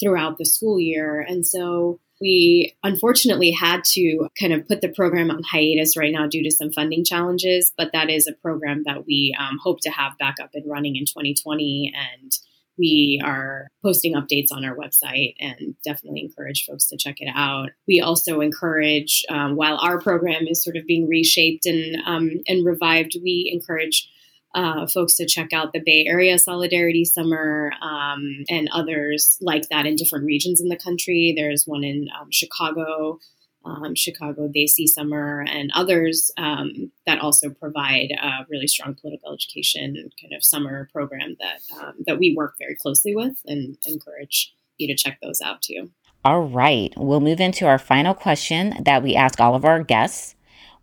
Throughout 0.00 0.38
the 0.38 0.44
school 0.44 0.80
year. 0.80 1.20
And 1.20 1.46
so 1.46 2.00
we 2.20 2.74
unfortunately 2.82 3.50
had 3.50 3.84
to 3.84 4.28
kind 4.40 4.52
of 4.52 4.66
put 4.66 4.80
the 4.80 4.88
program 4.88 5.30
on 5.30 5.42
hiatus 5.42 5.96
right 5.96 6.12
now 6.12 6.26
due 6.26 6.42
to 6.42 6.50
some 6.50 6.72
funding 6.72 7.04
challenges, 7.04 7.72
but 7.76 7.90
that 7.92 8.10
is 8.10 8.26
a 8.26 8.32
program 8.42 8.82
that 8.86 9.06
we 9.06 9.36
um, 9.38 9.58
hope 9.62 9.80
to 9.82 9.90
have 9.90 10.16
back 10.18 10.36
up 10.42 10.50
and 10.54 10.70
running 10.70 10.96
in 10.96 11.04
2020. 11.04 11.92
And 11.94 12.32
we 12.78 13.20
are 13.24 13.68
posting 13.82 14.14
updates 14.14 14.48
on 14.50 14.64
our 14.64 14.76
website 14.76 15.34
and 15.40 15.74
definitely 15.84 16.20
encourage 16.20 16.64
folks 16.66 16.86
to 16.88 16.96
check 16.96 17.16
it 17.20 17.30
out. 17.34 17.70
We 17.88 18.00
also 18.00 18.40
encourage, 18.40 19.24
um, 19.30 19.56
while 19.56 19.78
our 19.78 20.00
program 20.00 20.46
is 20.46 20.62
sort 20.62 20.76
of 20.76 20.86
being 20.86 21.08
reshaped 21.08 21.66
and 21.66 21.96
um, 22.06 22.30
and 22.46 22.66
revived, 22.66 23.16
we 23.22 23.50
encourage 23.52 24.08
uh, 24.56 24.86
folks 24.86 25.14
to 25.16 25.26
check 25.26 25.52
out 25.52 25.72
the 25.72 25.82
Bay 25.84 26.06
Area 26.08 26.38
Solidarity 26.38 27.04
Summer 27.04 27.72
um, 27.82 28.42
and 28.48 28.68
others 28.72 29.36
like 29.42 29.68
that 29.68 29.84
in 29.84 29.96
different 29.96 30.24
regions 30.24 30.62
in 30.62 30.68
the 30.68 30.78
country. 30.78 31.34
There's 31.36 31.64
one 31.66 31.84
in 31.84 32.08
um, 32.18 32.28
Chicago, 32.32 33.18
um, 33.66 33.94
Chicago 33.94 34.48
Desi 34.48 34.86
Summer, 34.86 35.44
and 35.46 35.70
others 35.74 36.30
um, 36.38 36.90
that 37.06 37.20
also 37.20 37.50
provide 37.50 38.12
a 38.12 38.46
really 38.48 38.66
strong 38.66 38.94
political 38.94 39.34
education 39.34 39.94
kind 40.20 40.32
of 40.34 40.42
summer 40.42 40.88
program 40.90 41.36
that 41.38 41.60
um, 41.78 41.94
that 42.06 42.18
we 42.18 42.34
work 42.34 42.54
very 42.58 42.76
closely 42.76 43.14
with 43.14 43.36
and 43.44 43.76
encourage 43.84 44.54
you 44.78 44.88
to 44.88 44.96
check 44.96 45.18
those 45.22 45.42
out 45.42 45.60
too. 45.60 45.90
All 46.24 46.40
right, 46.40 46.94
we'll 46.96 47.20
move 47.20 47.40
into 47.40 47.66
our 47.66 47.78
final 47.78 48.14
question 48.14 48.74
that 48.82 49.02
we 49.02 49.14
ask 49.14 49.38
all 49.38 49.54
of 49.54 49.66
our 49.66 49.84
guests. 49.84 50.34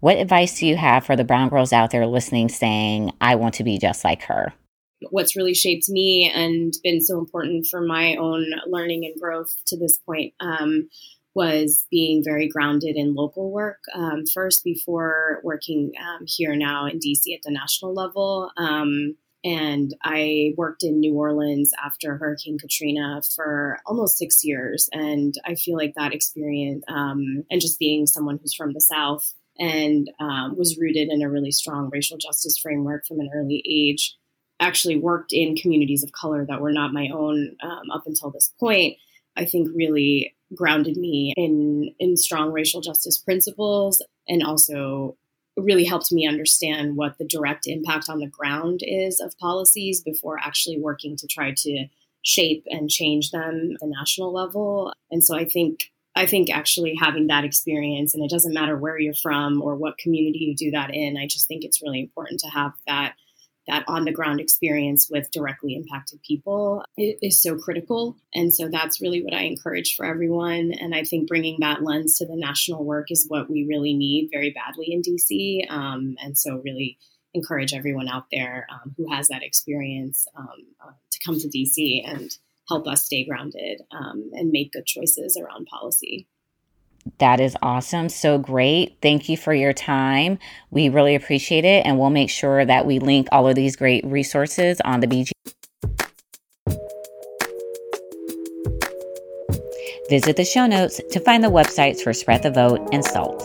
What 0.03 0.17
advice 0.17 0.59
do 0.59 0.67
you 0.67 0.75
have 0.75 1.05
for 1.05 1.15
the 1.15 1.23
brown 1.23 1.47
girls 1.47 1.71
out 1.71 1.91
there 1.91 2.05
listening 2.05 2.49
saying, 2.49 3.13
I 3.21 3.35
want 3.35 3.53
to 3.53 3.63
be 3.63 3.77
just 3.77 4.03
like 4.03 4.23
her? 4.23 4.53
What's 5.11 5.37
really 5.37 5.53
shaped 5.53 5.87
me 5.87 6.29
and 6.29 6.73
been 6.83 6.99
so 6.99 7.19
important 7.19 7.67
for 7.67 7.79
my 7.79 8.17
own 8.17 8.47
learning 8.67 9.05
and 9.05 9.17
growth 9.17 9.55
to 9.67 9.79
this 9.79 9.97
point 9.99 10.33
um, 10.41 10.89
was 11.35 11.87
being 11.89 12.21
very 12.21 12.49
grounded 12.49 12.97
in 12.97 13.15
local 13.15 13.49
work. 13.49 13.77
Um, 13.95 14.25
first, 14.33 14.65
before 14.65 15.39
working 15.41 15.93
um, 15.97 16.25
here 16.27 16.53
now 16.53 16.85
in 16.85 16.99
DC 16.99 17.33
at 17.33 17.43
the 17.43 17.51
national 17.51 17.93
level. 17.93 18.51
Um, 18.57 19.15
and 19.45 19.95
I 20.03 20.51
worked 20.57 20.83
in 20.83 20.99
New 20.99 21.13
Orleans 21.13 21.71
after 21.81 22.17
Hurricane 22.17 22.57
Katrina 22.59 23.21
for 23.33 23.79
almost 23.85 24.17
six 24.17 24.43
years. 24.43 24.89
And 24.91 25.33
I 25.45 25.55
feel 25.55 25.77
like 25.77 25.93
that 25.95 26.13
experience 26.13 26.83
um, 26.89 27.45
and 27.49 27.61
just 27.61 27.79
being 27.79 28.05
someone 28.05 28.37
who's 28.41 28.53
from 28.53 28.73
the 28.73 28.81
South 28.81 29.33
and 29.59 30.09
um, 30.19 30.55
was 30.57 30.77
rooted 30.79 31.09
in 31.09 31.21
a 31.21 31.29
really 31.29 31.51
strong 31.51 31.89
racial 31.91 32.17
justice 32.17 32.57
framework 32.57 33.05
from 33.05 33.19
an 33.19 33.29
early 33.33 33.63
age. 33.69 34.15
Actually, 34.59 34.97
worked 34.97 35.33
in 35.33 35.55
communities 35.55 36.03
of 36.03 36.11
color 36.11 36.45
that 36.45 36.61
were 36.61 36.71
not 36.71 36.93
my 36.93 37.09
own 37.13 37.55
um, 37.61 37.91
up 37.93 38.03
until 38.05 38.29
this 38.29 38.53
point. 38.59 38.97
I 39.35 39.45
think 39.45 39.69
really 39.75 40.35
grounded 40.55 40.97
me 40.97 41.33
in 41.35 41.93
in 41.99 42.15
strong 42.17 42.51
racial 42.51 42.81
justice 42.81 43.17
principles, 43.17 44.01
and 44.27 44.43
also 44.43 45.17
really 45.57 45.83
helped 45.83 46.11
me 46.11 46.27
understand 46.27 46.95
what 46.95 47.17
the 47.17 47.25
direct 47.25 47.67
impact 47.67 48.09
on 48.09 48.19
the 48.19 48.27
ground 48.27 48.79
is 48.83 49.19
of 49.19 49.37
policies 49.37 50.01
before 50.01 50.39
actually 50.39 50.79
working 50.79 51.15
to 51.17 51.27
try 51.27 51.53
to 51.55 51.85
shape 52.23 52.63
and 52.67 52.89
change 52.89 53.31
them 53.31 53.71
at 53.73 53.79
the 53.79 53.87
national 53.87 54.33
level. 54.33 54.93
And 55.11 55.23
so 55.23 55.37
I 55.37 55.45
think 55.45 55.91
I 56.15 56.25
think 56.27 56.49
actually 56.51 56.95
having 56.99 57.27
that 57.27 57.43
experience, 57.43 58.13
and 58.13 58.23
it 58.23 58.29
doesn't 58.29 58.53
matter 58.53 58.77
where 58.77 58.99
you're 58.99 59.13
from 59.15 59.61
or 59.61 59.75
what 59.75 59.97
community 59.97 60.39
you 60.39 60.55
do 60.55 60.71
that 60.71 60.93
in, 60.93 61.17
I 61.17 61.27
just 61.27 61.47
think 61.47 61.63
it's 61.63 61.81
really 61.81 61.99
important 61.99 62.39
to 62.41 62.47
have 62.49 62.73
that 62.87 63.15
that 63.67 63.85
on 63.87 64.03
the 64.03 64.11
ground 64.11 64.41
experience 64.41 65.07
with 65.09 65.31
directly 65.31 65.75
impacted 65.75 66.21
people 66.21 66.83
is 66.97 67.41
so 67.41 67.57
critical. 67.57 68.17
And 68.33 68.53
so 68.53 68.67
that's 68.67 68.99
really 69.01 69.23
what 69.23 69.33
I 69.33 69.43
encourage 69.43 69.95
for 69.95 70.05
everyone. 70.05 70.73
And 70.73 70.93
I 70.93 71.05
think 71.05 71.29
bringing 71.29 71.57
that 71.61 71.81
lens 71.81 72.17
to 72.17 72.25
the 72.25 72.35
national 72.35 72.83
work 72.83 73.09
is 73.09 73.25
what 73.29 73.49
we 73.49 73.65
really 73.65 73.93
need 73.93 74.29
very 74.33 74.51
badly 74.51 74.91
in 74.91 75.01
DC. 75.01 75.71
Um, 75.71 76.17
and 76.21 76.37
so 76.37 76.61
really 76.63 76.97
encourage 77.33 77.73
everyone 77.73 78.09
out 78.09 78.25
there 78.31 78.67
um, 78.69 78.93
who 78.97 79.11
has 79.11 79.29
that 79.29 79.43
experience 79.43 80.27
um, 80.35 80.49
uh, 80.85 80.91
to 81.11 81.19
come 81.25 81.39
to 81.39 81.47
DC 81.47 82.03
and 82.05 82.35
help 82.69 82.87
us 82.87 83.05
stay 83.05 83.25
grounded 83.25 83.81
um, 83.91 84.29
and 84.33 84.51
make 84.51 84.71
good 84.71 84.85
choices 84.85 85.39
around 85.41 85.67
policy. 85.67 86.27
That 87.19 87.39
is 87.39 87.55
awesome. 87.61 88.09
So 88.09 88.37
great. 88.37 88.97
Thank 89.01 89.27
you 89.27 89.35
for 89.35 89.53
your 89.53 89.73
time. 89.73 90.39
We 90.71 90.89
really 90.89 91.15
appreciate 91.15 91.65
it. 91.65 91.85
And 91.85 91.99
we'll 91.99 92.09
make 92.09 92.29
sure 92.29 92.65
that 92.65 92.85
we 92.85 92.99
link 92.99 93.27
all 93.31 93.47
of 93.47 93.55
these 93.55 93.75
great 93.75 94.05
resources 94.05 94.79
on 94.85 95.01
the 95.01 95.07
BG. 95.07 95.31
Visit 100.09 100.35
the 100.35 100.45
show 100.45 100.67
notes 100.67 100.99
to 101.11 101.19
find 101.21 101.43
the 101.43 101.49
websites 101.49 102.01
for 102.01 102.13
Spread 102.13 102.43
the 102.43 102.51
Vote 102.51 102.87
and 102.91 103.03
SAALT. 103.03 103.41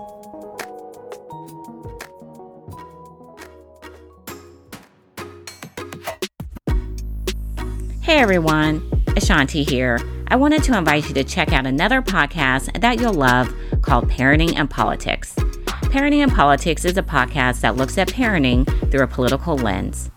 Hey 8.03 8.18
everyone, 8.18 9.05
Ashanti 9.16 9.62
here. 9.62 10.01
I 10.30 10.36
wanted 10.36 10.62
to 10.64 10.76
invite 10.76 11.08
you 11.08 11.14
to 11.14 11.24
check 11.24 11.54
out 11.54 11.64
another 11.64 12.02
podcast 12.02 12.78
that 12.82 13.00
you'll 13.00 13.14
love 13.14 13.50
called 13.80 14.10
Parenting 14.10 14.56
and 14.56 14.68
Politics. 14.68 15.34
Parenting 15.34 16.22
and 16.22 16.30
Politics 16.30 16.84
is 16.84 16.98
a 16.98 17.02
podcast 17.02 17.62
that 17.62 17.76
looks 17.76 17.96
at 17.96 18.08
parenting 18.08 18.66
through 18.90 19.04
a 19.04 19.06
political 19.06 19.56
lens. 19.56 20.10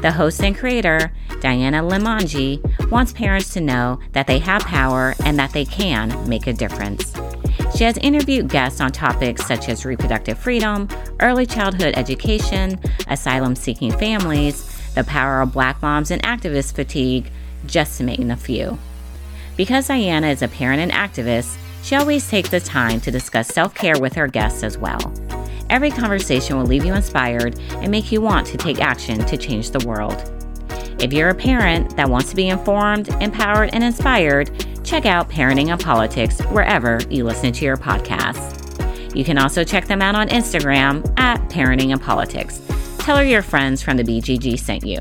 The 0.00 0.12
host 0.12 0.42
and 0.42 0.56
creator, 0.56 1.12
Diana 1.40 1.82
Limongi, 1.82 2.90
wants 2.90 3.12
parents 3.12 3.52
to 3.52 3.60
know 3.60 4.00
that 4.12 4.26
they 4.26 4.38
have 4.38 4.62
power 4.62 5.14
and 5.26 5.38
that 5.38 5.52
they 5.52 5.66
can 5.66 6.26
make 6.26 6.46
a 6.46 6.54
difference. 6.54 7.12
She 7.76 7.84
has 7.84 7.98
interviewed 7.98 8.48
guests 8.48 8.80
on 8.80 8.92
topics 8.92 9.44
such 9.44 9.68
as 9.68 9.84
reproductive 9.84 10.38
freedom, 10.38 10.88
early 11.20 11.44
childhood 11.44 11.92
education, 11.98 12.80
asylum 13.08 13.54
seeking 13.54 13.92
families, 13.92 14.74
the 14.94 15.04
power 15.04 15.42
of 15.42 15.52
black 15.52 15.82
moms 15.82 16.10
and 16.10 16.22
activist 16.22 16.74
fatigue, 16.74 17.30
just 17.66 17.98
to 17.98 18.04
name 18.04 18.30
a 18.30 18.36
few. 18.38 18.78
Because 19.56 19.88
Diana 19.88 20.28
is 20.28 20.42
a 20.42 20.48
parent 20.48 20.80
and 20.80 20.92
activist, 20.92 21.56
she 21.82 21.96
always 21.96 22.28
takes 22.28 22.50
the 22.50 22.60
time 22.60 23.00
to 23.00 23.10
discuss 23.10 23.48
self 23.48 23.74
care 23.74 23.98
with 23.98 24.14
her 24.14 24.28
guests 24.28 24.62
as 24.62 24.78
well. 24.78 25.12
Every 25.70 25.90
conversation 25.90 26.56
will 26.56 26.66
leave 26.66 26.84
you 26.84 26.94
inspired 26.94 27.58
and 27.74 27.90
make 27.90 28.10
you 28.10 28.20
want 28.20 28.46
to 28.48 28.56
take 28.56 28.80
action 28.80 29.24
to 29.24 29.36
change 29.36 29.70
the 29.70 29.86
world. 29.86 30.32
If 31.00 31.12
you're 31.12 31.30
a 31.30 31.34
parent 31.34 31.96
that 31.96 32.10
wants 32.10 32.30
to 32.30 32.36
be 32.36 32.48
informed, 32.48 33.08
empowered, 33.22 33.70
and 33.72 33.82
inspired, 33.82 34.50
check 34.84 35.06
out 35.06 35.30
Parenting 35.30 35.68
and 35.68 35.80
Politics 35.80 36.40
wherever 36.46 37.00
you 37.08 37.24
listen 37.24 37.52
to 37.52 37.64
your 37.64 37.76
podcasts. 37.76 39.16
You 39.16 39.24
can 39.24 39.38
also 39.38 39.64
check 39.64 39.86
them 39.86 40.02
out 40.02 40.14
on 40.14 40.28
Instagram 40.28 41.18
at 41.18 41.40
Parenting 41.48 41.92
and 41.92 42.02
Politics. 42.02 42.60
Tell 42.98 43.16
her 43.16 43.24
your 43.24 43.42
friends 43.42 43.82
from 43.82 43.96
the 43.96 44.04
BGG 44.04 44.58
sent 44.58 44.84
you. 44.84 45.00